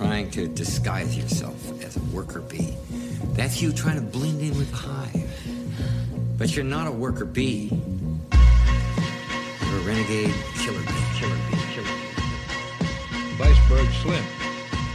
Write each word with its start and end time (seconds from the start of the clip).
trying 0.00 0.30
to 0.30 0.48
disguise 0.48 1.14
yourself 1.14 1.84
as 1.84 1.98
a 1.98 2.00
worker 2.16 2.40
bee. 2.40 2.74
That's 3.34 3.60
you 3.60 3.70
trying 3.70 3.96
to 3.96 4.00
blend 4.00 4.40
in 4.40 4.56
with 4.56 4.70
the 4.70 4.76
hive. 4.78 5.30
But 6.38 6.56
you're 6.56 6.64
not 6.64 6.86
a 6.86 6.90
worker 6.90 7.26
bee. 7.26 7.68
You're 8.32 9.76
a 9.76 9.82
renegade 9.84 10.32
killer 10.56 10.80
bee. 10.80 11.04
Killer 11.16 11.36
bee. 11.50 11.58
Killer 11.74 11.86
bee. 11.86 12.22
Viceberg 13.36 13.88
Slim. 14.00 14.24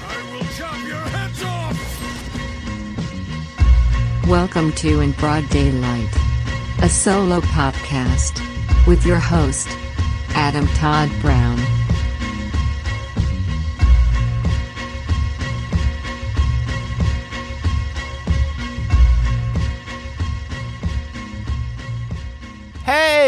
I 0.07 0.17
will 0.31 0.47
chop 0.57 0.75
your 0.87 1.05
heads 1.13 1.43
off! 1.43 1.77
Welcome 4.27 4.71
to 4.71 5.01
In 5.01 5.11
Broad 5.11 5.47
Daylight, 5.49 6.09
a 6.81 6.89
solo 6.89 7.41
podcast 7.41 8.41
with 8.87 9.05
your 9.05 9.19
host, 9.19 9.67
Adam 10.29 10.65
Todd 10.69 11.11
Brown. 11.21 11.59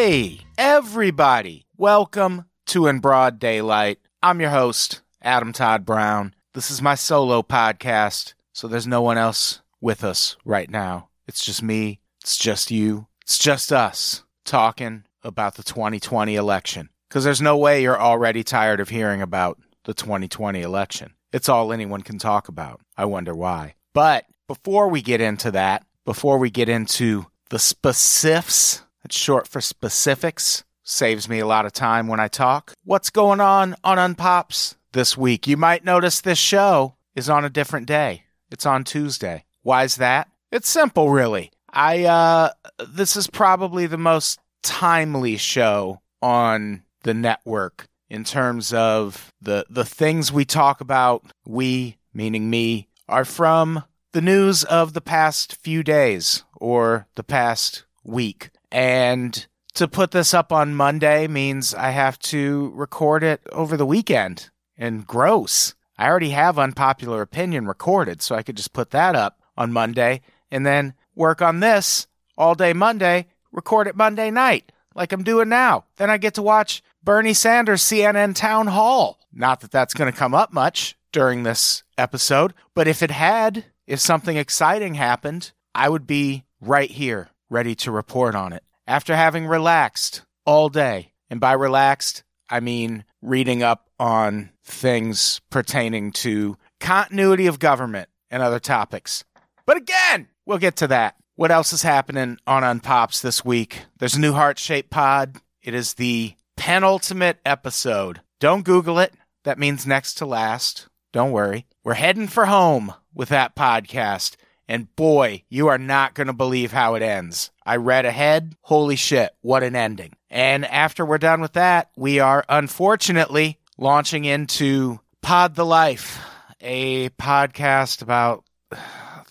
Hey, 0.10 0.40
everybody. 0.58 1.66
Welcome 1.76 2.46
to 2.68 2.88
In 2.88 3.00
Broad 3.00 3.40
Daylight. 3.40 4.00
I'm 4.24 4.40
your 4.40 4.52
host, 4.52 5.02
Adam 5.22 5.52
Todd 5.52 5.84
Brown. 5.86 6.34
This 6.54 6.72
is 6.72 6.82
my 6.82 6.96
solo 6.96 7.42
podcast, 7.42 8.34
so 8.54 8.70
there's 8.70 8.88
no 8.88 9.02
one 9.02 9.18
else 9.18 9.62
with 9.82 10.06
us 10.06 10.38
right 10.46 10.70
now. 10.70 11.10
It's 11.28 11.44
just 11.44 11.62
me, 11.62 12.00
it's 12.22 12.38
just 12.38 12.72
you, 12.72 13.08
it's 13.22 13.38
just 13.38 13.74
us 13.74 14.24
talking 14.46 15.04
about 15.24 15.56
the 15.56 15.64
2020 15.64 16.36
election. 16.36 16.88
Because 17.10 17.26
there's 17.26 17.42
no 17.42 17.58
way 17.58 17.82
you're 17.82 18.00
already 18.00 18.46
tired 18.46 18.80
of 18.80 18.88
hearing 18.88 19.22
about 19.22 19.60
the 19.84 19.94
2020 19.94 20.62
election. 20.62 21.16
It's 21.34 21.50
all 21.50 21.74
anyone 21.74 22.02
can 22.02 22.18
talk 22.18 22.48
about. 22.48 22.80
I 22.96 23.04
wonder 23.04 23.36
why. 23.36 23.76
But 23.94 24.24
before 24.48 24.88
we 24.88 25.02
get 25.02 25.20
into 25.20 25.52
that, 25.52 25.86
before 26.06 26.38
we 26.38 26.50
get 26.50 26.70
into 26.70 27.26
the 27.50 27.60
specifics, 27.60 28.84
it's 29.04 29.18
short 29.18 29.48
for 29.48 29.62
specifics, 29.62 30.64
saves 30.84 31.28
me 31.28 31.40
a 31.40 31.48
lot 31.48 31.66
of 31.66 31.74
time 31.74 32.08
when 32.08 32.20
I 32.20 32.28
talk. 32.28 32.74
What's 32.84 33.10
going 33.10 33.40
on 33.40 33.76
on 33.84 33.98
Unpops 33.98 34.76
this 34.94 35.18
week? 35.18 35.48
You 35.48 35.58
might 35.58 35.86
notice 35.86 36.22
this 36.22 36.38
show 36.38 36.96
is 37.16 37.30
on 37.30 37.46
a 37.46 37.50
different 37.50 37.88
day. 37.88 38.24
It's 38.52 38.66
on 38.66 38.84
Tuesday. 38.84 39.46
Why 39.64 39.84
is 39.84 39.98
that? 39.98 40.30
It's 40.52 40.70
simple, 40.70 41.10
really. 41.10 41.52
I, 41.72 42.06
uh, 42.06 42.52
this 42.88 43.16
is 43.16 43.28
probably 43.28 43.88
the 43.88 43.98
most 43.98 44.40
timely 44.64 45.38
show 45.38 46.02
on 46.22 46.84
the 47.04 47.14
network 47.14 47.88
in 48.10 48.24
terms 48.24 48.74
of 48.74 49.32
the 49.42 49.66
the 49.70 49.86
things 49.86 50.32
we 50.32 50.46
talk 50.46 50.82
about 50.82 51.26
we 51.46 51.98
meaning 52.14 52.50
me 52.50 52.88
are 53.08 53.26
from 53.26 53.84
the 54.14 54.22
news 54.22 54.64
of 54.66 54.94
the 54.94 55.02
past 55.02 55.56
few 55.56 55.84
days 55.84 56.44
or 56.56 57.08
the 57.16 57.24
past 57.24 57.86
week 58.04 58.50
and 58.72 59.48
to 59.76 59.88
put 59.88 60.12
this 60.12 60.34
up 60.34 60.52
on 60.52 60.76
Monday 60.76 61.28
means 61.28 61.74
I 61.74 61.92
have 61.92 62.20
to 62.20 62.72
record 62.76 63.24
it 63.24 63.42
over 63.52 63.78
the 63.78 63.86
weekend. 63.86 64.50
And 64.80 65.08
gross. 65.08 65.74
I 65.98 66.08
already 66.08 66.30
have 66.30 66.60
unpopular 66.60 67.24
opinion 67.24 67.66
recorded 67.66 68.22
so 68.22 68.36
I 68.36 68.44
could 68.44 68.58
just 68.58 68.74
put 68.74 68.92
that 68.92 69.16
up 69.16 69.42
on 69.56 69.74
Monday 69.74 70.22
and 70.52 70.66
then 70.66 70.94
work 71.16 71.42
on 71.42 71.62
this 71.62 72.06
all 72.38 72.54
day 72.54 72.74
Monday 72.74 73.26
record 73.52 73.88
it 73.88 73.96
Monday 73.96 74.30
night 74.32 74.72
like 74.96 75.12
I'm 75.12 75.24
doing 75.24 75.50
now. 75.50 75.86
Then 75.98 76.10
I 76.10 76.18
get 76.18 76.36
to 76.36 76.42
watch 76.42 76.84
Bernie 77.04 77.34
Sanders 77.34 77.82
CNN 77.82 78.36
town 78.36 78.68
hall. 78.68 79.20
Not 79.34 79.62
that 79.62 79.72
that's 79.72 79.94
going 79.94 80.12
to 80.12 80.18
come 80.18 80.34
up 80.34 80.54
much 80.54 80.98
during 81.12 81.44
this 81.44 81.84
episode, 81.98 82.54
but 82.74 82.88
if 82.88 83.02
it 83.02 83.12
had, 83.12 83.66
if 83.86 84.00
something 84.00 84.38
exciting 84.38 84.96
happened, 84.96 85.52
I 85.74 85.90
would 85.90 86.08
be 86.08 86.46
right 86.62 86.90
here, 86.90 87.30
ready 87.50 87.76
to 87.76 87.92
report 87.92 88.36
on 88.36 88.54
it. 88.54 88.64
After 88.86 89.16
having 89.16 89.48
relaxed 89.48 90.24
all 90.46 90.70
day, 90.70 91.14
and 91.30 91.40
by 91.40 91.54
relaxed, 91.54 92.24
I 92.50 92.60
mean 92.60 93.04
reading 93.22 93.64
up 93.64 93.90
on 94.00 94.52
things 94.64 95.42
pertaining 95.50 96.12
to 96.12 96.58
continuity 96.80 97.48
of 97.48 97.60
government 97.60 98.10
and 98.30 98.42
other 98.42 98.60
topics. 98.60 99.24
But 99.66 99.78
again, 99.78 100.28
we'll 100.46 100.58
get 100.58 100.78
to 100.78 100.88
that. 100.88 101.16
What 101.36 101.52
else 101.52 101.74
is 101.74 101.84
happening 101.84 102.38
on 102.48 102.64
Unpops 102.64 103.22
this 103.22 103.44
week? 103.44 103.82
There's 104.00 104.16
a 104.16 104.20
new 104.20 104.34
heart 104.34 104.58
shaped 104.58 104.90
pod. 104.90 105.38
It 105.62 105.74
is 105.74 105.96
the 105.96 106.36
penultimate 106.56 107.40
episode. 107.46 108.22
Don't 108.40 108.66
Google 108.66 109.00
it. 109.00 109.14
That 109.44 109.60
means 109.60 109.86
next 109.86 110.16
to 110.16 110.26
last. 110.26 110.88
Don't 111.14 111.32
worry. 111.32 111.66
We're 111.84 111.94
heading 111.94 112.28
for 112.28 112.46
home 112.46 112.94
with 113.14 113.30
that 113.30 113.56
podcast. 113.56 114.36
And 114.68 114.94
boy, 114.96 115.44
you 115.50 115.68
are 115.68 115.78
not 115.78 116.14
going 116.14 116.28
to 116.28 116.34
believe 116.34 116.72
how 116.72 116.96
it 116.96 117.02
ends. 117.02 117.52
I 117.66 117.78
read 117.78 118.06
ahead. 118.06 118.56
Holy 118.62 118.96
shit, 118.96 119.32
what 119.42 119.64
an 119.64 119.76
ending. 119.76 120.14
And 120.30 120.66
after 120.66 121.06
we're 121.06 121.18
done 121.18 121.42
with 121.42 121.54
that, 121.54 121.90
we 121.96 122.20
are 122.20 122.44
unfortunately 122.50 123.60
launching 123.78 124.26
into 124.26 125.00
Pod 125.22 125.56
the 125.56 125.66
Life, 125.66 126.20
a 126.60 127.10
podcast 127.10 128.02
about 128.02 128.44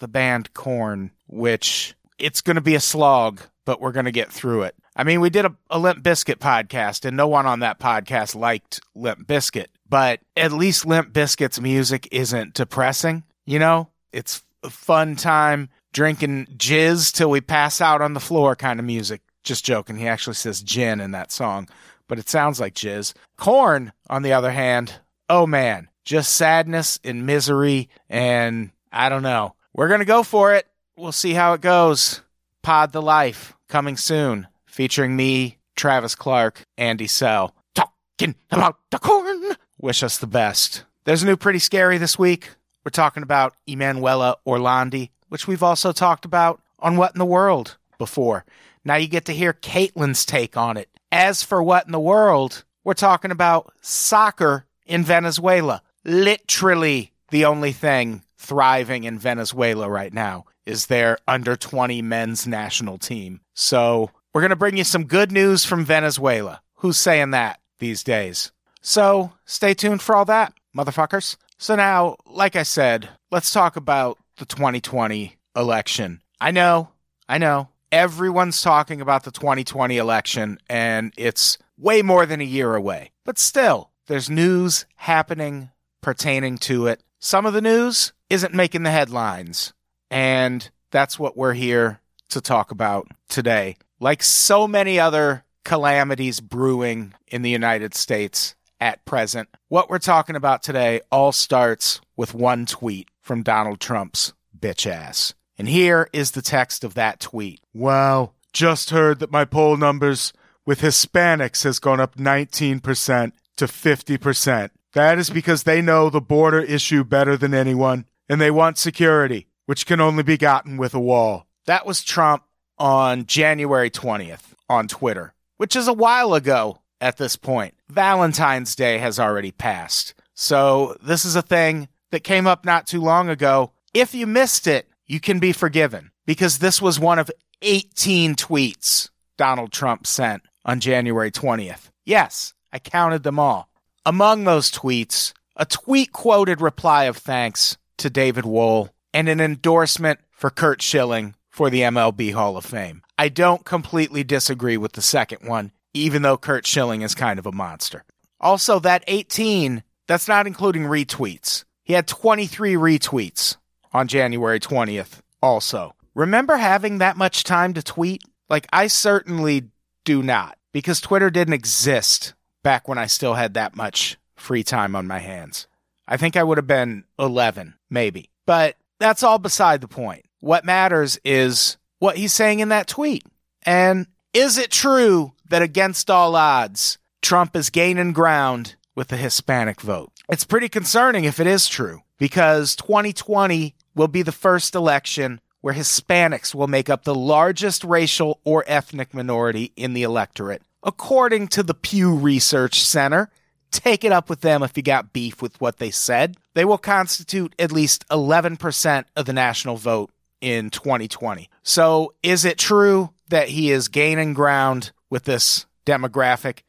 the 0.00 0.08
band 0.08 0.54
Korn, 0.54 1.10
which 1.26 1.94
it's 2.18 2.40
going 2.40 2.56
to 2.56 2.60
be 2.62 2.74
a 2.74 2.80
slog, 2.80 3.40
but 3.64 3.80
we're 3.80 3.92
going 3.92 4.06
to 4.06 4.12
get 4.12 4.32
through 4.32 4.62
it. 4.62 4.74
I 4.94 5.04
mean, 5.04 5.20
we 5.20 5.28
did 5.28 5.44
a, 5.44 5.54
a 5.68 5.78
Limp 5.78 6.02
Bizkit 6.02 6.36
podcast, 6.36 7.04
and 7.04 7.16
no 7.16 7.28
one 7.28 7.44
on 7.44 7.60
that 7.60 7.78
podcast 7.78 8.34
liked 8.34 8.80
Limp 8.94 9.26
Bizkit, 9.26 9.66
but 9.86 10.20
at 10.36 10.52
least 10.52 10.86
Limp 10.86 11.12
Bizkit's 11.12 11.60
music 11.60 12.08
isn't 12.10 12.54
depressing. 12.54 13.24
You 13.44 13.58
know, 13.58 13.90
it's 14.12 14.42
fun 14.70 15.16
time 15.16 15.68
drinking 15.92 16.46
jizz 16.56 17.12
till 17.12 17.30
we 17.30 17.40
pass 17.40 17.80
out 17.80 18.02
on 18.02 18.14
the 18.14 18.20
floor 18.20 18.56
kind 18.56 18.78
of 18.78 18.86
music. 18.86 19.22
Just 19.42 19.64
joking. 19.64 19.96
He 19.96 20.08
actually 20.08 20.34
says 20.34 20.62
gin 20.62 21.00
in 21.00 21.12
that 21.12 21.30
song, 21.30 21.68
but 22.08 22.18
it 22.18 22.28
sounds 22.28 22.58
like 22.58 22.74
jizz. 22.74 23.14
Korn, 23.36 23.92
on 24.10 24.22
the 24.22 24.32
other 24.32 24.50
hand, 24.50 25.00
oh 25.28 25.46
man, 25.46 25.88
just 26.04 26.34
sadness 26.34 26.98
and 27.04 27.26
misery, 27.26 27.88
and 28.08 28.70
I 28.92 29.08
don't 29.08 29.22
know. 29.22 29.54
We're 29.72 29.88
going 29.88 30.00
to 30.00 30.06
go 30.06 30.22
for 30.22 30.54
it. 30.54 30.66
We'll 30.96 31.12
see 31.12 31.32
how 31.32 31.52
it 31.52 31.60
goes. 31.60 32.22
Pod 32.62 32.92
the 32.92 33.02
Life, 33.02 33.54
coming 33.68 33.96
soon 33.96 34.48
featuring 34.76 35.16
me, 35.16 35.56
Travis 35.74 36.14
Clark, 36.14 36.62
Andy 36.76 37.06
Sell. 37.06 37.54
Talking 37.74 38.34
about 38.50 38.76
the 38.90 38.98
Korn. 38.98 39.56
Wish 39.80 40.02
us 40.02 40.18
the 40.18 40.26
best. 40.26 40.84
There's 41.04 41.22
a 41.22 41.26
new 41.26 41.36
Pretty 41.36 41.58
Scary 41.58 41.98
this 41.98 42.18
week. 42.18 42.50
We're 42.86 42.90
talking 42.90 43.24
about 43.24 43.56
Emanuela 43.66 44.36
Orlandi, 44.46 45.10
which 45.28 45.48
we've 45.48 45.64
also 45.64 45.90
talked 45.90 46.24
about 46.24 46.62
on 46.78 46.96
What 46.96 47.16
in 47.16 47.18
the 47.18 47.24
World 47.24 47.78
before. 47.98 48.44
Now 48.84 48.94
you 48.94 49.08
get 49.08 49.24
to 49.24 49.32
hear 49.32 49.52
Caitlin's 49.52 50.24
take 50.24 50.56
on 50.56 50.76
it. 50.76 50.88
As 51.10 51.42
for 51.42 51.60
What 51.60 51.86
in 51.86 51.90
the 51.90 51.98
World, 51.98 52.62
we're 52.84 52.94
talking 52.94 53.32
about 53.32 53.72
soccer 53.80 54.66
in 54.86 55.02
Venezuela. 55.02 55.82
Literally 56.04 57.10
the 57.32 57.44
only 57.44 57.72
thing 57.72 58.22
thriving 58.38 59.02
in 59.02 59.18
Venezuela 59.18 59.90
right 59.90 60.14
now 60.14 60.44
is 60.64 60.86
their 60.86 61.18
under 61.26 61.56
20 61.56 62.02
men's 62.02 62.46
national 62.46 62.98
team. 62.98 63.40
So 63.52 64.12
we're 64.32 64.42
going 64.42 64.50
to 64.50 64.54
bring 64.54 64.76
you 64.76 64.84
some 64.84 65.06
good 65.06 65.32
news 65.32 65.64
from 65.64 65.84
Venezuela. 65.84 66.62
Who's 66.76 66.98
saying 66.98 67.32
that 67.32 67.58
these 67.80 68.04
days? 68.04 68.52
So 68.80 69.32
stay 69.44 69.74
tuned 69.74 70.02
for 70.02 70.14
all 70.14 70.26
that, 70.26 70.52
motherfuckers. 70.72 71.36
So 71.58 71.76
now, 71.76 72.16
like 72.26 72.56
I 72.56 72.62
said, 72.62 73.08
let's 73.30 73.52
talk 73.52 73.76
about 73.76 74.18
the 74.36 74.44
2020 74.44 75.36
election. 75.54 76.20
I 76.40 76.50
know, 76.50 76.90
I 77.28 77.38
know, 77.38 77.68
everyone's 77.90 78.60
talking 78.60 79.00
about 79.00 79.24
the 79.24 79.30
2020 79.30 79.96
election, 79.96 80.58
and 80.68 81.12
it's 81.16 81.58
way 81.78 82.02
more 82.02 82.26
than 82.26 82.40
a 82.40 82.44
year 82.44 82.74
away. 82.74 83.12
But 83.24 83.38
still, 83.38 83.90
there's 84.06 84.28
news 84.28 84.86
happening 84.96 85.70
pertaining 86.02 86.58
to 86.58 86.86
it. 86.86 87.02
Some 87.18 87.46
of 87.46 87.54
the 87.54 87.62
news 87.62 88.12
isn't 88.28 88.54
making 88.54 88.82
the 88.82 88.90
headlines, 88.90 89.72
and 90.10 90.68
that's 90.90 91.18
what 91.18 91.36
we're 91.36 91.54
here 91.54 92.00
to 92.28 92.40
talk 92.40 92.70
about 92.70 93.08
today 93.28 93.76
like 94.00 94.22
so 94.22 94.68
many 94.68 94.98
other 94.98 95.44
calamities 95.64 96.40
brewing 96.40 97.14
in 97.28 97.42
the 97.42 97.50
United 97.50 97.94
States 97.94 98.54
at 98.80 99.04
present, 99.04 99.48
what 99.68 99.88
we're 99.88 99.98
talking 99.98 100.36
about 100.36 100.62
today 100.62 101.00
all 101.10 101.32
starts 101.32 102.00
with 102.16 102.34
one 102.34 102.66
tweet 102.66 103.08
from 103.20 103.42
Donald 103.42 103.80
Trump's 103.80 104.32
bitch 104.58 104.86
ass. 104.86 105.34
And 105.58 105.68
here 105.68 106.08
is 106.12 106.32
the 106.32 106.42
text 106.42 106.84
of 106.84 106.94
that 106.94 107.20
tweet. 107.20 107.60
Wow, 107.72 108.32
just 108.52 108.90
heard 108.90 109.20
that 109.20 109.32
my 109.32 109.44
poll 109.44 109.76
numbers 109.76 110.32
with 110.66 110.80
Hispanics 110.80 111.64
has 111.64 111.78
gone 111.78 112.00
up 112.00 112.16
19% 112.16 113.32
to 113.56 113.64
50%. 113.64 114.70
That 114.92 115.18
is 115.18 115.30
because 115.30 115.62
they 115.62 115.82
know 115.82 116.10
the 116.10 116.20
border 116.20 116.60
issue 116.60 117.04
better 117.04 117.36
than 117.36 117.54
anyone, 117.54 118.06
and 118.28 118.40
they 118.40 118.50
want 118.50 118.78
security, 118.78 119.46
which 119.66 119.86
can 119.86 120.00
only 120.00 120.22
be 120.22 120.36
gotten 120.36 120.76
with 120.76 120.94
a 120.94 121.00
wall. 121.00 121.46
That 121.66 121.86
was 121.86 122.02
Trump 122.02 122.44
on 122.78 123.26
January 123.26 123.90
20th 123.90 124.54
on 124.68 124.88
Twitter, 124.88 125.34
which 125.56 125.76
is 125.76 125.88
a 125.88 125.92
while 125.92 126.34
ago 126.34 126.78
at 127.00 127.16
this 127.16 127.36
point. 127.36 127.74
Valentine's 127.88 128.74
Day 128.74 128.98
has 128.98 129.18
already 129.18 129.52
passed. 129.52 130.14
So 130.34 130.96
this 131.02 131.24
is 131.24 131.36
a 131.36 131.42
thing 131.42 131.88
that 132.10 132.24
came 132.24 132.46
up 132.46 132.64
not 132.64 132.86
too 132.86 133.00
long 133.00 133.28
ago, 133.28 133.72
if 133.94 134.14
you 134.14 134.26
missed 134.26 134.66
it, 134.66 134.88
you 135.06 135.20
can 135.20 135.38
be 135.38 135.52
forgiven 135.52 136.10
because 136.26 136.58
this 136.58 136.82
was 136.82 137.00
one 137.00 137.18
of 137.18 137.30
18 137.62 138.34
tweets 138.34 139.08
Donald 139.36 139.72
Trump 139.72 140.06
sent 140.06 140.42
on 140.64 140.80
January 140.80 141.30
20th. 141.30 141.90
Yes, 142.04 142.54
I 142.72 142.78
counted 142.78 143.22
them 143.22 143.38
all. 143.38 143.68
Among 144.04 144.44
those 144.44 144.70
tweets, 144.70 145.32
a 145.56 145.64
tweet 145.64 146.12
quoted 146.12 146.60
reply 146.60 147.04
of 147.04 147.16
thanks 147.16 147.76
to 147.98 148.10
David 148.10 148.44
Wohl 148.44 148.90
and 149.14 149.28
an 149.28 149.40
endorsement 149.40 150.20
for 150.30 150.50
Curt 150.50 150.82
Schilling 150.82 151.34
for 151.48 151.70
the 151.70 151.80
MLB 151.80 152.34
Hall 152.34 152.56
of 152.56 152.64
Fame. 152.66 153.02
I 153.16 153.30
don't 153.30 153.64
completely 153.64 154.22
disagree 154.22 154.76
with 154.76 154.92
the 154.92 155.02
second 155.02 155.48
one, 155.48 155.72
even 155.96 156.22
though 156.22 156.36
Curt 156.36 156.66
Schilling 156.66 157.02
is 157.02 157.14
kind 157.14 157.38
of 157.38 157.46
a 157.46 157.52
monster. 157.52 158.04
Also, 158.40 158.78
that 158.80 159.04
18, 159.06 159.82
that's 160.06 160.28
not 160.28 160.46
including 160.46 160.82
retweets. 160.82 161.64
He 161.82 161.94
had 161.94 162.06
23 162.06 162.74
retweets 162.74 163.56
on 163.92 164.08
January 164.08 164.60
20th, 164.60 165.20
also. 165.42 165.94
Remember 166.14 166.56
having 166.56 166.98
that 166.98 167.16
much 167.16 167.44
time 167.44 167.74
to 167.74 167.82
tweet? 167.82 168.22
Like, 168.48 168.66
I 168.72 168.86
certainly 168.86 169.64
do 170.04 170.22
not, 170.22 170.58
because 170.72 171.00
Twitter 171.00 171.30
didn't 171.30 171.54
exist 171.54 172.34
back 172.62 172.88
when 172.88 172.98
I 172.98 173.06
still 173.06 173.34
had 173.34 173.54
that 173.54 173.76
much 173.76 174.18
free 174.36 174.62
time 174.62 174.94
on 174.94 175.06
my 175.06 175.18
hands. 175.18 175.66
I 176.08 176.16
think 176.16 176.36
I 176.36 176.42
would 176.42 176.58
have 176.58 176.66
been 176.66 177.04
11, 177.18 177.74
maybe. 177.90 178.30
But 178.46 178.76
that's 178.98 179.22
all 179.22 179.38
beside 179.38 179.80
the 179.80 179.88
point. 179.88 180.24
What 180.40 180.64
matters 180.64 181.18
is 181.24 181.76
what 181.98 182.16
he's 182.16 182.32
saying 182.32 182.60
in 182.60 182.68
that 182.68 182.86
tweet. 182.86 183.24
And 183.64 184.06
is 184.36 184.58
it 184.58 184.70
true 184.70 185.32
that 185.48 185.62
against 185.62 186.10
all 186.10 186.36
odds, 186.36 186.98
Trump 187.22 187.56
is 187.56 187.70
gaining 187.70 188.12
ground 188.12 188.74
with 188.94 189.08
the 189.08 189.16
Hispanic 189.16 189.80
vote? 189.80 190.12
It's 190.28 190.44
pretty 190.44 190.68
concerning 190.68 191.24
if 191.24 191.40
it 191.40 191.46
is 191.46 191.66
true, 191.66 192.02
because 192.18 192.76
2020 192.76 193.74
will 193.94 194.08
be 194.08 194.20
the 194.20 194.32
first 194.32 194.74
election 194.74 195.40
where 195.62 195.72
Hispanics 195.72 196.54
will 196.54 196.66
make 196.66 196.90
up 196.90 197.04
the 197.04 197.14
largest 197.14 197.82
racial 197.82 198.38
or 198.44 198.62
ethnic 198.66 199.14
minority 199.14 199.72
in 199.74 199.94
the 199.94 200.02
electorate. 200.02 200.60
According 200.82 201.48
to 201.48 201.62
the 201.62 201.74
Pew 201.74 202.14
Research 202.14 202.84
Center, 202.84 203.30
take 203.70 204.04
it 204.04 204.12
up 204.12 204.28
with 204.28 204.42
them 204.42 204.62
if 204.62 204.76
you 204.76 204.82
got 204.82 205.14
beef 205.14 205.40
with 205.40 205.58
what 205.62 205.78
they 205.78 205.90
said. 205.90 206.36
They 206.52 206.66
will 206.66 206.76
constitute 206.76 207.54
at 207.58 207.72
least 207.72 208.06
11% 208.10 209.04
of 209.16 209.24
the 209.24 209.32
national 209.32 209.76
vote 209.78 210.10
in 210.42 210.68
2020. 210.68 211.48
So, 211.62 212.12
is 212.22 212.44
it 212.44 212.58
true 212.58 213.14
that 213.28 213.48
he 213.48 213.70
is 213.70 213.88
gaining 213.88 214.34
ground 214.34 214.92
with 215.10 215.24
this 215.24 215.66
demographic? 215.84 216.60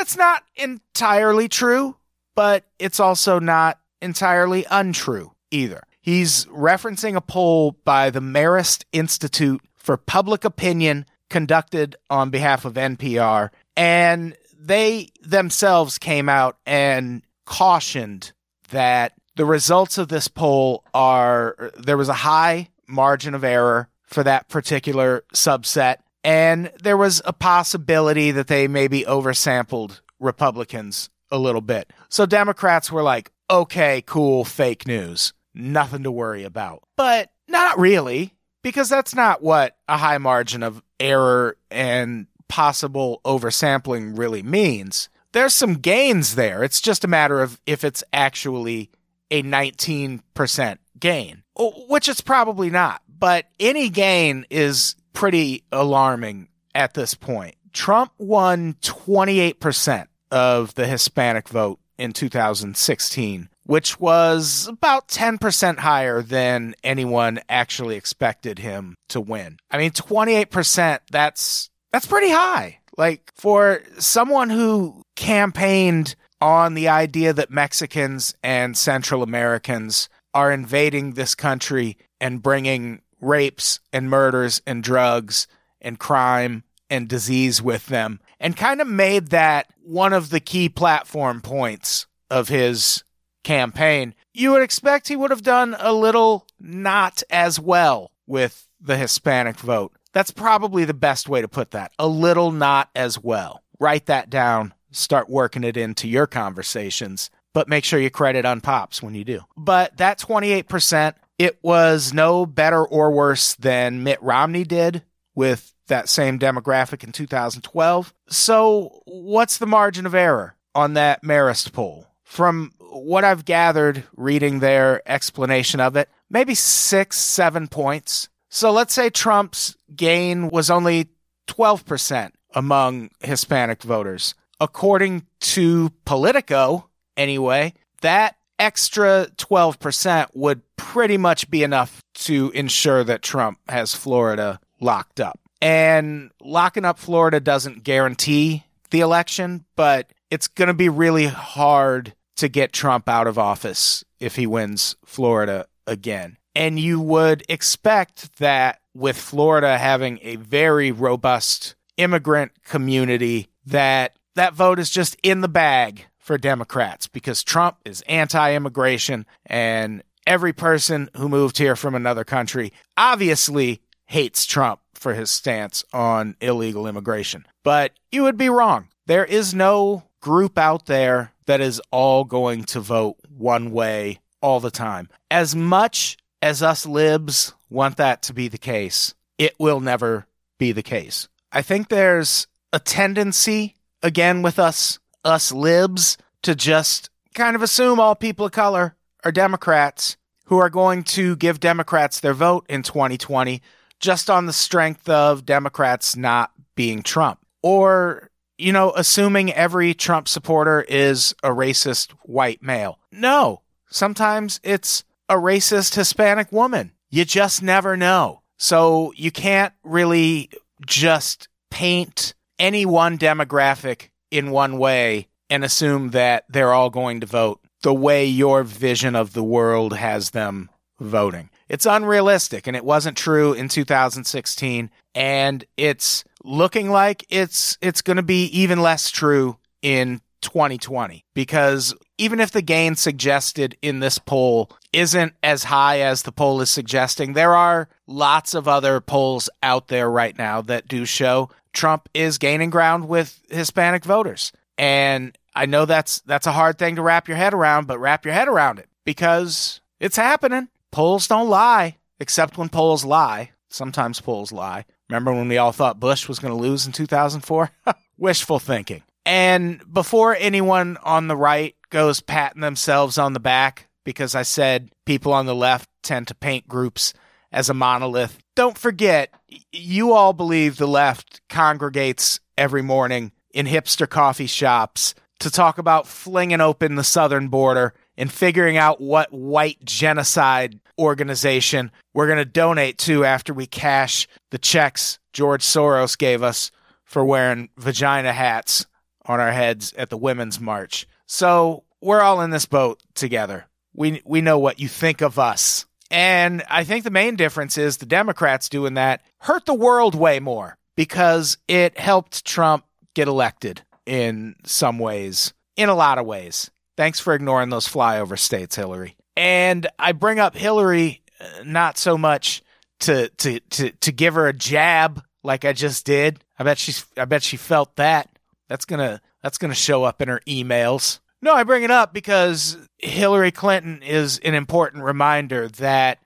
It's 0.00 0.16
not 0.16 0.42
entirely 0.56 1.48
true, 1.48 1.96
but 2.34 2.64
it's 2.78 3.00
also 3.00 3.38
not 3.38 3.80
entirely 4.00 4.64
untrue 4.70 5.32
either. 5.50 5.82
He's 6.00 6.44
referencing 6.46 7.16
a 7.16 7.20
poll 7.20 7.76
by 7.84 8.10
the 8.10 8.20
Marist 8.20 8.84
Institute 8.92 9.60
for 9.76 9.96
Public 9.96 10.44
Opinion 10.44 11.06
conducted 11.28 11.96
on 12.08 12.30
behalf 12.30 12.64
of 12.64 12.74
NPR, 12.74 13.50
and 13.76 14.36
they 14.58 15.10
themselves 15.22 15.98
came 15.98 16.28
out 16.28 16.56
and 16.66 17.22
cautioned 17.44 18.32
that 18.70 19.12
the 19.36 19.44
results 19.44 19.98
of 19.98 20.08
this 20.08 20.28
poll 20.28 20.84
are 20.92 21.70
there 21.78 21.96
was 21.96 22.08
a 22.08 22.14
high 22.14 22.68
margin 22.86 23.34
of 23.34 23.44
error 23.44 23.88
for 24.08 24.22
that 24.24 24.48
particular 24.48 25.24
subset, 25.34 25.96
and 26.24 26.72
there 26.82 26.96
was 26.96 27.22
a 27.24 27.32
possibility 27.32 28.30
that 28.32 28.48
they 28.48 28.66
maybe 28.66 29.04
oversampled 29.04 30.00
Republicans 30.18 31.10
a 31.30 31.38
little 31.38 31.60
bit. 31.60 31.92
So 32.08 32.26
Democrats 32.26 32.90
were 32.90 33.02
like, 33.02 33.30
okay, 33.50 34.02
cool, 34.06 34.44
fake 34.44 34.86
news, 34.86 35.32
nothing 35.54 36.02
to 36.02 36.10
worry 36.10 36.44
about. 36.44 36.82
But 36.96 37.30
not 37.46 37.78
really, 37.78 38.34
because 38.62 38.88
that's 38.88 39.14
not 39.14 39.42
what 39.42 39.76
a 39.88 39.96
high 39.96 40.18
margin 40.18 40.62
of 40.62 40.82
error 40.98 41.56
and 41.70 42.26
possible 42.48 43.20
oversampling 43.24 44.18
really 44.18 44.42
means. 44.42 45.08
There's 45.32 45.54
some 45.54 45.74
gains 45.74 46.34
there. 46.34 46.64
It's 46.64 46.80
just 46.80 47.04
a 47.04 47.08
matter 47.08 47.40
of 47.40 47.60
if 47.66 47.84
it's 47.84 48.02
actually 48.12 48.90
a 49.30 49.42
19% 49.42 50.78
gain, 50.98 51.42
which 51.88 52.08
it's 52.08 52.22
probably 52.22 52.70
not. 52.70 53.02
But 53.18 53.46
any 53.58 53.88
gain 53.88 54.46
is 54.50 54.96
pretty 55.12 55.64
alarming 55.72 56.48
at 56.74 56.94
this 56.94 57.14
point. 57.14 57.56
Trump 57.72 58.12
won 58.18 58.74
28% 58.82 60.06
of 60.30 60.74
the 60.74 60.86
Hispanic 60.86 61.48
vote 61.48 61.78
in 61.98 62.12
2016, 62.12 63.48
which 63.64 63.98
was 63.98 64.68
about 64.68 65.08
10% 65.08 65.78
higher 65.78 66.22
than 66.22 66.74
anyone 66.84 67.40
actually 67.48 67.96
expected 67.96 68.58
him 68.58 68.94
to 69.08 69.20
win. 69.20 69.58
I 69.70 69.78
mean, 69.78 69.90
28%, 69.90 71.00
that's 71.10 71.70
that's 71.92 72.06
pretty 72.06 72.30
high. 72.30 72.78
Like 72.96 73.32
for 73.34 73.82
someone 73.98 74.50
who 74.50 75.02
campaigned 75.16 76.14
on 76.40 76.74
the 76.74 76.88
idea 76.88 77.32
that 77.32 77.50
Mexicans 77.50 78.34
and 78.42 78.76
Central 78.76 79.22
Americans 79.22 80.08
are 80.34 80.52
invading 80.52 81.12
this 81.14 81.34
country 81.34 81.96
and 82.20 82.42
bringing 82.42 83.00
rapes 83.20 83.80
and 83.92 84.08
murders 84.10 84.60
and 84.66 84.82
drugs 84.82 85.46
and 85.80 85.98
crime 85.98 86.64
and 86.90 87.08
disease 87.08 87.60
with 87.60 87.86
them 87.86 88.20
and 88.40 88.56
kind 88.56 88.80
of 88.80 88.88
made 88.88 89.28
that 89.28 89.72
one 89.82 90.12
of 90.12 90.30
the 90.30 90.40
key 90.40 90.68
platform 90.68 91.40
points 91.40 92.06
of 92.30 92.48
his 92.48 93.04
campaign. 93.44 94.14
You 94.32 94.52
would 94.52 94.62
expect 94.62 95.08
he 95.08 95.16
would 95.16 95.30
have 95.30 95.42
done 95.42 95.76
a 95.78 95.92
little 95.92 96.46
not 96.60 97.22
as 97.30 97.58
well 97.58 98.12
with 98.26 98.68
the 98.80 98.96
Hispanic 98.96 99.56
vote. 99.56 99.92
That's 100.12 100.30
probably 100.30 100.84
the 100.84 100.94
best 100.94 101.28
way 101.28 101.40
to 101.40 101.48
put 101.48 101.72
that. 101.72 101.92
A 101.98 102.06
little 102.06 102.52
not 102.52 102.90
as 102.94 103.22
well. 103.22 103.62
Write 103.80 104.06
that 104.06 104.30
down, 104.30 104.74
start 104.90 105.28
working 105.28 105.64
it 105.64 105.76
into 105.76 106.08
your 106.08 106.26
conversations, 106.26 107.30
but 107.54 107.68
make 107.68 107.84
sure 107.84 107.98
you 107.98 108.10
credit 108.10 108.44
Unpops 108.44 109.02
when 109.02 109.14
you 109.14 109.24
do. 109.24 109.40
But 109.56 109.96
that 109.96 110.18
28%, 110.18 111.14
it 111.38 111.58
was 111.62 112.12
no 112.12 112.44
better 112.44 112.84
or 112.84 113.10
worse 113.10 113.54
than 113.54 114.02
Mitt 114.02 114.22
Romney 114.22 114.64
did 114.64 115.02
with 115.34 115.72
that 115.86 116.08
same 116.08 116.38
demographic 116.38 117.04
in 117.04 117.12
2012. 117.12 118.12
So, 118.28 119.02
what's 119.06 119.58
the 119.58 119.66
margin 119.66 120.04
of 120.04 120.14
error 120.14 120.56
on 120.74 120.94
that 120.94 121.22
Marist 121.22 121.72
poll? 121.72 122.06
From 122.24 122.72
what 122.90 123.24
I've 123.24 123.44
gathered 123.44 124.04
reading 124.16 124.58
their 124.58 125.02
explanation 125.08 125.80
of 125.80 125.96
it, 125.96 126.08
maybe 126.30 126.54
six, 126.54 127.16
seven 127.18 127.68
points. 127.68 128.28
So 128.50 128.72
let's 128.72 128.94
say 128.94 129.10
Trump's 129.10 129.76
gain 129.94 130.48
was 130.48 130.70
only 130.70 131.08
12% 131.46 132.30
among 132.54 133.10
Hispanic 133.20 133.82
voters. 133.82 134.34
According 134.60 135.26
to 135.40 135.92
Politico, 136.04 136.88
anyway, 137.16 137.74
that 138.00 138.36
extra 138.58 139.28
12% 139.36 140.28
would 140.34 140.62
pretty 140.76 141.16
much 141.16 141.50
be 141.50 141.62
enough 141.62 142.02
to 142.14 142.50
ensure 142.54 143.04
that 143.04 143.22
Trump 143.22 143.58
has 143.68 143.94
Florida 143.94 144.60
locked 144.80 145.20
up. 145.20 145.38
And 145.60 146.30
locking 146.40 146.84
up 146.84 146.98
Florida 146.98 147.40
doesn't 147.40 147.84
guarantee 147.84 148.64
the 148.90 149.00
election, 149.00 149.64
but 149.76 150.12
it's 150.30 150.48
going 150.48 150.68
to 150.68 150.74
be 150.74 150.88
really 150.88 151.26
hard 151.26 152.14
to 152.36 152.48
get 152.48 152.72
Trump 152.72 153.08
out 153.08 153.26
of 153.26 153.38
office 153.38 154.04
if 154.20 154.36
he 154.36 154.46
wins 154.46 154.96
Florida 155.04 155.66
again. 155.86 156.36
And 156.54 156.78
you 156.78 157.00
would 157.00 157.44
expect 157.48 158.38
that 158.38 158.80
with 158.94 159.16
Florida 159.16 159.78
having 159.78 160.18
a 160.22 160.36
very 160.36 160.92
robust 160.92 161.74
immigrant 161.96 162.52
community 162.64 163.48
that 163.66 164.16
that 164.34 164.54
vote 164.54 164.78
is 164.78 164.90
just 164.90 165.16
in 165.22 165.40
the 165.40 165.48
bag 165.48 166.06
for 166.28 166.38
Democrats 166.38 167.08
because 167.08 167.42
Trump 167.42 167.78
is 167.86 168.02
anti-immigration 168.02 169.24
and 169.46 170.02
every 170.26 170.52
person 170.52 171.08
who 171.16 171.26
moved 171.26 171.56
here 171.56 171.74
from 171.74 171.94
another 171.94 172.22
country 172.22 172.70
obviously 172.98 173.80
hates 174.04 174.44
Trump 174.44 174.78
for 174.92 175.14
his 175.14 175.30
stance 175.30 175.84
on 175.90 176.36
illegal 176.42 176.86
immigration. 176.86 177.46
But 177.64 177.92
you 178.12 178.24
would 178.24 178.36
be 178.36 178.50
wrong. 178.50 178.88
There 179.06 179.24
is 179.24 179.54
no 179.54 180.04
group 180.20 180.58
out 180.58 180.84
there 180.84 181.32
that 181.46 181.62
is 181.62 181.80
all 181.90 182.24
going 182.24 182.64
to 182.64 182.80
vote 182.80 183.16
one 183.34 183.70
way 183.70 184.20
all 184.42 184.60
the 184.60 184.70
time. 184.70 185.08
As 185.30 185.56
much 185.56 186.18
as 186.42 186.62
us 186.62 186.84
libs 186.84 187.54
want 187.70 187.96
that 187.96 188.20
to 188.24 188.34
be 188.34 188.48
the 188.48 188.58
case, 188.58 189.14
it 189.38 189.54
will 189.58 189.80
never 189.80 190.26
be 190.58 190.72
the 190.72 190.82
case. 190.82 191.26
I 191.50 191.62
think 191.62 191.88
there's 191.88 192.46
a 192.70 192.78
tendency, 192.78 193.76
again, 194.02 194.42
with 194.42 194.58
us, 194.58 194.98
us 195.28 195.52
libs, 195.52 196.18
to 196.42 196.54
just 196.54 197.10
kind 197.34 197.54
of 197.54 197.62
assume 197.62 198.00
all 198.00 198.14
people 198.14 198.46
of 198.46 198.52
color 198.52 198.96
are 199.24 199.32
Democrats 199.32 200.16
who 200.46 200.58
are 200.58 200.70
going 200.70 201.02
to 201.02 201.36
give 201.36 201.60
Democrats 201.60 202.20
their 202.20 202.34
vote 202.34 202.64
in 202.68 202.82
2020 202.82 203.60
just 204.00 204.30
on 204.30 204.46
the 204.46 204.52
strength 204.52 205.08
of 205.08 205.44
Democrats 205.44 206.16
not 206.16 206.52
being 206.74 207.02
Trump. 207.02 207.40
Or, 207.62 208.30
you 208.56 208.72
know, 208.72 208.92
assuming 208.96 209.52
every 209.52 209.94
Trump 209.94 210.28
supporter 210.28 210.82
is 210.88 211.34
a 211.42 211.50
racist 211.50 212.12
white 212.22 212.62
male. 212.62 212.98
No, 213.12 213.62
sometimes 213.90 214.60
it's 214.62 215.04
a 215.28 215.34
racist 215.34 215.96
Hispanic 215.96 216.50
woman. 216.52 216.92
You 217.10 217.24
just 217.24 217.62
never 217.62 217.96
know. 217.96 218.42
So 218.56 219.12
you 219.16 219.30
can't 219.30 219.74
really 219.82 220.50
just 220.86 221.48
paint 221.70 222.34
any 222.58 222.86
one 222.86 223.18
demographic 223.18 224.08
in 224.30 224.50
one 224.50 224.78
way 224.78 225.28
and 225.50 225.64
assume 225.64 226.10
that 226.10 226.44
they're 226.48 226.72
all 226.72 226.90
going 226.90 227.20
to 227.20 227.26
vote 227.26 227.60
the 227.82 227.94
way 227.94 228.24
your 228.24 228.62
vision 228.62 229.14
of 229.14 229.32
the 229.32 229.42
world 229.42 229.94
has 229.94 230.30
them 230.30 230.68
voting. 231.00 231.50
It's 231.68 231.86
unrealistic, 231.86 232.66
and 232.66 232.76
it 232.76 232.84
wasn't 232.84 233.16
true 233.16 233.52
in 233.52 233.68
2016, 233.68 234.90
and 235.14 235.64
it's 235.76 236.24
looking 236.42 236.90
like 236.90 237.24
it's 237.28 237.76
it's 237.80 238.02
going 238.02 238.16
to 238.16 238.22
be 238.22 238.44
even 238.46 238.80
less 238.80 239.10
true 239.10 239.58
in 239.82 240.20
2020 240.40 241.24
because 241.34 241.94
even 242.18 242.40
if 242.40 242.50
the 242.50 242.62
gain 242.62 242.96
suggested 242.96 243.76
in 243.80 244.00
this 244.00 244.18
poll 244.18 244.70
isn't 244.92 245.34
as 245.42 245.64
high 245.64 246.00
as 246.00 246.22
the 246.22 246.32
poll 246.32 246.60
is 246.60 246.68
suggesting, 246.68 247.32
there 247.32 247.54
are 247.54 247.88
lots 248.06 248.54
of 248.54 248.66
other 248.66 249.00
polls 249.00 249.48
out 249.62 249.88
there 249.88 250.10
right 250.10 250.36
now 250.36 250.60
that 250.62 250.88
do 250.88 251.04
show 251.04 251.48
Trump 251.72 252.08
is 252.12 252.38
gaining 252.38 252.70
ground 252.70 253.08
with 253.08 253.40
Hispanic 253.48 254.04
voters. 254.04 254.52
And 254.76 255.36
I 255.54 255.66
know 255.66 255.86
that's 255.86 256.20
that's 256.20 256.46
a 256.46 256.52
hard 256.52 256.78
thing 256.78 256.96
to 256.96 257.02
wrap 257.02 257.28
your 257.28 257.36
head 257.36 257.54
around, 257.54 257.86
but 257.86 257.98
wrap 257.98 258.24
your 258.24 258.34
head 258.34 258.48
around 258.48 258.78
it 258.78 258.88
because 259.04 259.80
it's 260.00 260.16
happening. 260.16 260.68
Polls 260.90 261.26
don't 261.28 261.48
lie, 261.48 261.96
except 262.18 262.58
when 262.58 262.68
polls 262.68 263.04
lie. 263.04 263.50
Sometimes 263.70 264.20
polls 264.20 264.50
lie. 264.50 264.86
Remember 265.08 265.32
when 265.32 265.48
we 265.48 265.58
all 265.58 265.72
thought 265.72 266.00
Bush 266.00 266.28
was 266.28 266.38
going 266.38 266.52
to 266.52 266.60
lose 266.60 266.86
in 266.86 266.92
2004? 266.92 267.70
Wishful 268.18 268.58
thinking. 268.58 269.02
And 269.26 269.82
before 269.92 270.34
anyone 270.36 270.96
on 271.02 271.28
the 271.28 271.36
right 271.36 271.74
goes 271.90 272.20
patting 272.20 272.60
themselves 272.60 273.18
on 273.18 273.32
the 273.32 273.40
back 273.40 273.88
because 274.04 274.34
I 274.34 274.42
said 274.42 274.90
people 275.06 275.32
on 275.32 275.46
the 275.46 275.54
left 275.54 275.88
tend 276.02 276.28
to 276.28 276.34
paint 276.34 276.68
groups 276.68 277.12
as 277.50 277.70
a 277.70 277.74
monolith, 277.74 278.38
don't 278.56 278.76
forget 278.76 279.32
you 279.72 280.12
all 280.12 280.32
believe 280.32 280.76
the 280.76 280.86
left 280.86 281.40
congregates 281.48 282.40
every 282.56 282.82
morning 282.82 283.32
in 283.52 283.66
hipster 283.66 284.08
coffee 284.08 284.46
shops 284.46 285.14
to 285.40 285.50
talk 285.50 285.78
about 285.78 286.06
flinging 286.06 286.60
open 286.60 286.96
the 286.96 287.04
southern 287.04 287.48
border 287.48 287.94
and 288.16 288.32
figuring 288.32 288.76
out 288.76 289.00
what 289.00 289.32
white 289.32 289.82
genocide 289.84 290.78
organization 290.98 291.90
we're 292.12 292.26
going 292.26 292.38
to 292.38 292.44
donate 292.44 292.98
to 292.98 293.24
after 293.24 293.54
we 293.54 293.66
cash 293.66 294.26
the 294.50 294.58
checks 294.58 295.18
George 295.32 295.62
Soros 295.62 296.18
gave 296.18 296.42
us 296.42 296.70
for 297.04 297.24
wearing 297.24 297.70
vagina 297.76 298.32
hats 298.32 298.86
on 299.24 299.40
our 299.40 299.52
heads 299.52 299.92
at 299.94 300.10
the 300.10 300.16
Women's 300.16 300.58
March. 300.58 301.06
So 301.28 301.84
we're 302.00 302.22
all 302.22 302.40
in 302.40 302.50
this 302.50 302.66
boat 302.66 303.00
together. 303.14 303.66
We, 303.94 304.22
we 304.24 304.40
know 304.40 304.58
what 304.58 304.80
you 304.80 304.88
think 304.88 305.20
of 305.20 305.38
us. 305.38 305.86
And 306.10 306.62
I 306.70 306.84
think 306.84 307.04
the 307.04 307.10
main 307.10 307.36
difference 307.36 307.76
is 307.76 307.98
the 307.98 308.06
Democrats 308.06 308.68
doing 308.68 308.94
that 308.94 309.22
hurt 309.40 309.66
the 309.66 309.74
world 309.74 310.14
way 310.14 310.40
more 310.40 310.76
because 310.96 311.58
it 311.68 311.98
helped 311.98 312.44
Trump 312.44 312.84
get 313.14 313.28
elected 313.28 313.82
in 314.06 314.56
some 314.64 314.98
ways, 314.98 315.52
in 315.76 315.90
a 315.90 315.94
lot 315.94 316.18
of 316.18 316.24
ways. 316.24 316.70
Thanks 316.96 317.20
for 317.20 317.34
ignoring 317.34 317.68
those 317.68 317.86
flyover 317.86 318.38
states, 318.38 318.74
Hillary. 318.74 319.16
And 319.36 319.86
I 319.98 320.12
bring 320.12 320.40
up 320.40 320.56
Hillary 320.56 321.22
uh, 321.40 321.62
not 321.64 321.98
so 321.98 322.18
much 322.18 322.62
to 323.00 323.28
to 323.28 323.60
to 323.60 323.90
to 323.90 324.12
give 324.12 324.34
her 324.34 324.48
a 324.48 324.52
jab 324.52 325.22
like 325.44 325.64
I 325.64 325.72
just 325.72 326.04
did. 326.04 326.42
I 326.58 326.64
bet 326.64 326.78
she's 326.78 327.06
I 327.16 327.26
bet 327.26 327.42
she 327.42 327.56
felt 327.56 327.94
that. 327.96 328.28
That's 328.68 328.84
gonna 328.84 329.20
that's 329.42 329.58
gonna 329.58 329.74
show 329.74 330.04
up 330.04 330.20
in 330.22 330.28
her 330.28 330.40
emails. 330.46 331.20
No, 331.40 331.54
I 331.54 331.62
bring 331.62 331.84
it 331.84 331.90
up 331.90 332.12
because 332.12 332.76
Hillary 332.98 333.52
Clinton 333.52 334.02
is 334.02 334.38
an 334.38 334.54
important 334.54 335.04
reminder 335.04 335.68
that 335.68 336.18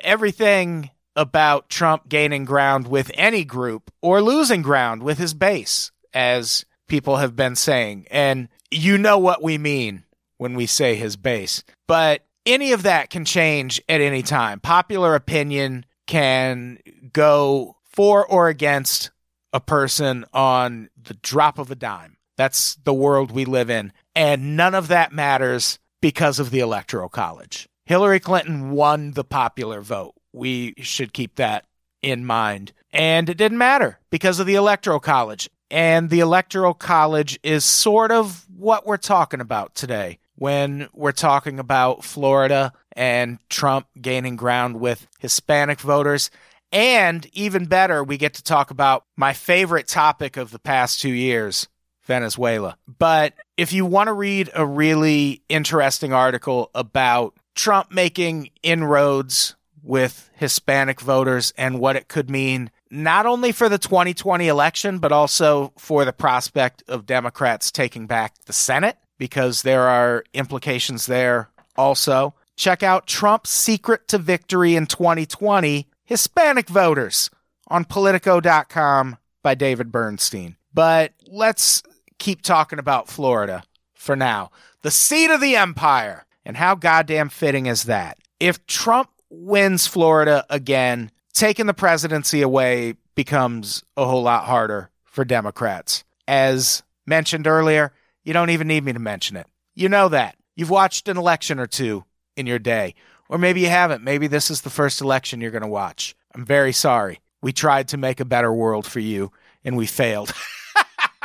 everything 0.00 0.90
about 1.16 1.68
Trump 1.68 2.08
gaining 2.08 2.44
ground 2.44 2.86
with 2.86 3.10
any 3.14 3.44
group 3.44 3.90
or 4.02 4.22
losing 4.22 4.62
ground 4.62 5.02
with 5.02 5.18
his 5.18 5.34
base, 5.34 5.90
as 6.12 6.64
people 6.88 7.16
have 7.16 7.34
been 7.34 7.56
saying. 7.56 8.06
And 8.10 8.48
you 8.70 8.98
know 8.98 9.18
what 9.18 9.42
we 9.42 9.58
mean 9.58 10.04
when 10.36 10.54
we 10.54 10.66
say 10.66 10.94
his 10.94 11.16
base. 11.16 11.64
But 11.86 12.24
any 12.46 12.72
of 12.72 12.82
that 12.84 13.10
can 13.10 13.24
change 13.24 13.80
at 13.88 14.00
any 14.00 14.22
time. 14.22 14.60
Popular 14.60 15.14
opinion 15.14 15.84
can 16.06 16.78
go 17.12 17.76
for 17.84 18.26
or 18.26 18.48
against 18.48 19.10
a 19.52 19.60
person 19.60 20.24
on 20.32 20.90
the 21.00 21.14
drop 21.14 21.58
of 21.58 21.70
a 21.70 21.74
dime. 21.74 22.16
That's 22.40 22.76
the 22.84 22.94
world 22.94 23.30
we 23.30 23.44
live 23.44 23.68
in. 23.68 23.92
And 24.14 24.56
none 24.56 24.74
of 24.74 24.88
that 24.88 25.12
matters 25.12 25.78
because 26.00 26.38
of 26.38 26.50
the 26.50 26.60
Electoral 26.60 27.10
College. 27.10 27.68
Hillary 27.84 28.18
Clinton 28.18 28.70
won 28.70 29.10
the 29.10 29.24
popular 29.24 29.82
vote. 29.82 30.14
We 30.32 30.72
should 30.78 31.12
keep 31.12 31.34
that 31.34 31.66
in 32.00 32.24
mind. 32.24 32.72
And 32.94 33.28
it 33.28 33.36
didn't 33.36 33.58
matter 33.58 33.98
because 34.08 34.40
of 34.40 34.46
the 34.46 34.54
Electoral 34.54 35.00
College. 35.00 35.50
And 35.70 36.08
the 36.08 36.20
Electoral 36.20 36.72
College 36.72 37.38
is 37.42 37.62
sort 37.62 38.10
of 38.10 38.46
what 38.56 38.86
we're 38.86 38.96
talking 38.96 39.42
about 39.42 39.74
today 39.74 40.18
when 40.34 40.88
we're 40.94 41.12
talking 41.12 41.58
about 41.58 42.04
Florida 42.04 42.72
and 42.92 43.38
Trump 43.50 43.86
gaining 44.00 44.36
ground 44.36 44.80
with 44.80 45.06
Hispanic 45.18 45.78
voters. 45.78 46.30
And 46.72 47.28
even 47.34 47.66
better, 47.66 48.02
we 48.02 48.16
get 48.16 48.32
to 48.34 48.42
talk 48.42 48.70
about 48.70 49.04
my 49.14 49.34
favorite 49.34 49.88
topic 49.88 50.38
of 50.38 50.52
the 50.52 50.58
past 50.58 51.02
two 51.02 51.12
years 51.12 51.68
Venezuela. 52.10 52.76
But 52.98 53.34
if 53.56 53.72
you 53.72 53.86
want 53.86 54.08
to 54.08 54.12
read 54.12 54.50
a 54.52 54.66
really 54.66 55.42
interesting 55.48 56.12
article 56.12 56.68
about 56.74 57.36
Trump 57.54 57.92
making 57.92 58.50
inroads 58.64 59.54
with 59.80 60.28
Hispanic 60.34 61.00
voters 61.00 61.52
and 61.56 61.78
what 61.78 61.94
it 61.94 62.08
could 62.08 62.28
mean 62.28 62.72
not 62.90 63.26
only 63.26 63.52
for 63.52 63.68
the 63.68 63.78
2020 63.78 64.48
election, 64.48 64.98
but 64.98 65.12
also 65.12 65.72
for 65.78 66.04
the 66.04 66.12
prospect 66.12 66.82
of 66.88 67.06
Democrats 67.06 67.70
taking 67.70 68.08
back 68.08 68.34
the 68.46 68.52
Senate 68.52 68.98
because 69.16 69.62
there 69.62 69.82
are 69.82 70.24
implications 70.34 71.06
there 71.06 71.48
also. 71.76 72.34
Check 72.56 72.82
out 72.82 73.06
Trump's 73.06 73.50
secret 73.50 74.08
to 74.08 74.18
victory 74.18 74.74
in 74.74 74.86
2020 74.86 75.86
Hispanic 76.04 76.68
voters 76.68 77.30
on 77.68 77.84
Politico.com 77.84 79.16
by 79.44 79.54
David 79.54 79.92
Bernstein. 79.92 80.56
But 80.74 81.12
let's 81.26 81.82
keep 82.20 82.42
talking 82.42 82.78
about 82.78 83.08
Florida 83.08 83.64
for 83.94 84.14
now. 84.14 84.52
The 84.82 84.92
seat 84.92 85.32
of 85.32 85.40
the 85.40 85.56
empire. 85.56 86.24
And 86.44 86.56
how 86.56 86.74
goddamn 86.74 87.28
fitting 87.28 87.66
is 87.66 87.84
that? 87.84 88.18
If 88.38 88.64
Trump 88.66 89.10
wins 89.28 89.86
Florida 89.86 90.44
again, 90.48 91.10
taking 91.34 91.66
the 91.66 91.74
presidency 91.74 92.40
away 92.40 92.94
becomes 93.14 93.84
a 93.96 94.06
whole 94.06 94.22
lot 94.22 94.44
harder 94.44 94.90
for 95.04 95.24
Democrats. 95.24 96.02
As 96.26 96.82
mentioned 97.06 97.46
earlier, 97.46 97.92
you 98.24 98.32
don't 98.32 98.50
even 98.50 98.68
need 98.68 98.84
me 98.84 98.92
to 98.92 98.98
mention 98.98 99.36
it. 99.36 99.46
You 99.74 99.88
know 99.88 100.08
that. 100.08 100.36
You've 100.56 100.70
watched 100.70 101.08
an 101.08 101.18
election 101.18 101.58
or 101.58 101.66
two 101.66 102.04
in 102.36 102.46
your 102.46 102.58
day. 102.58 102.94
Or 103.28 103.38
maybe 103.38 103.60
you 103.60 103.68
haven't. 103.68 104.02
Maybe 104.02 104.26
this 104.26 104.50
is 104.50 104.62
the 104.62 104.70
first 104.70 105.00
election 105.00 105.40
you're 105.40 105.50
going 105.50 105.62
to 105.62 105.68
watch. 105.68 106.16
I'm 106.34 106.44
very 106.44 106.72
sorry. 106.72 107.20
We 107.42 107.52
tried 107.52 107.88
to 107.88 107.96
make 107.96 108.18
a 108.18 108.24
better 108.24 108.52
world 108.52 108.86
for 108.86 109.00
you 109.00 109.30
and 109.62 109.76
we 109.76 109.86
failed. 109.86 110.32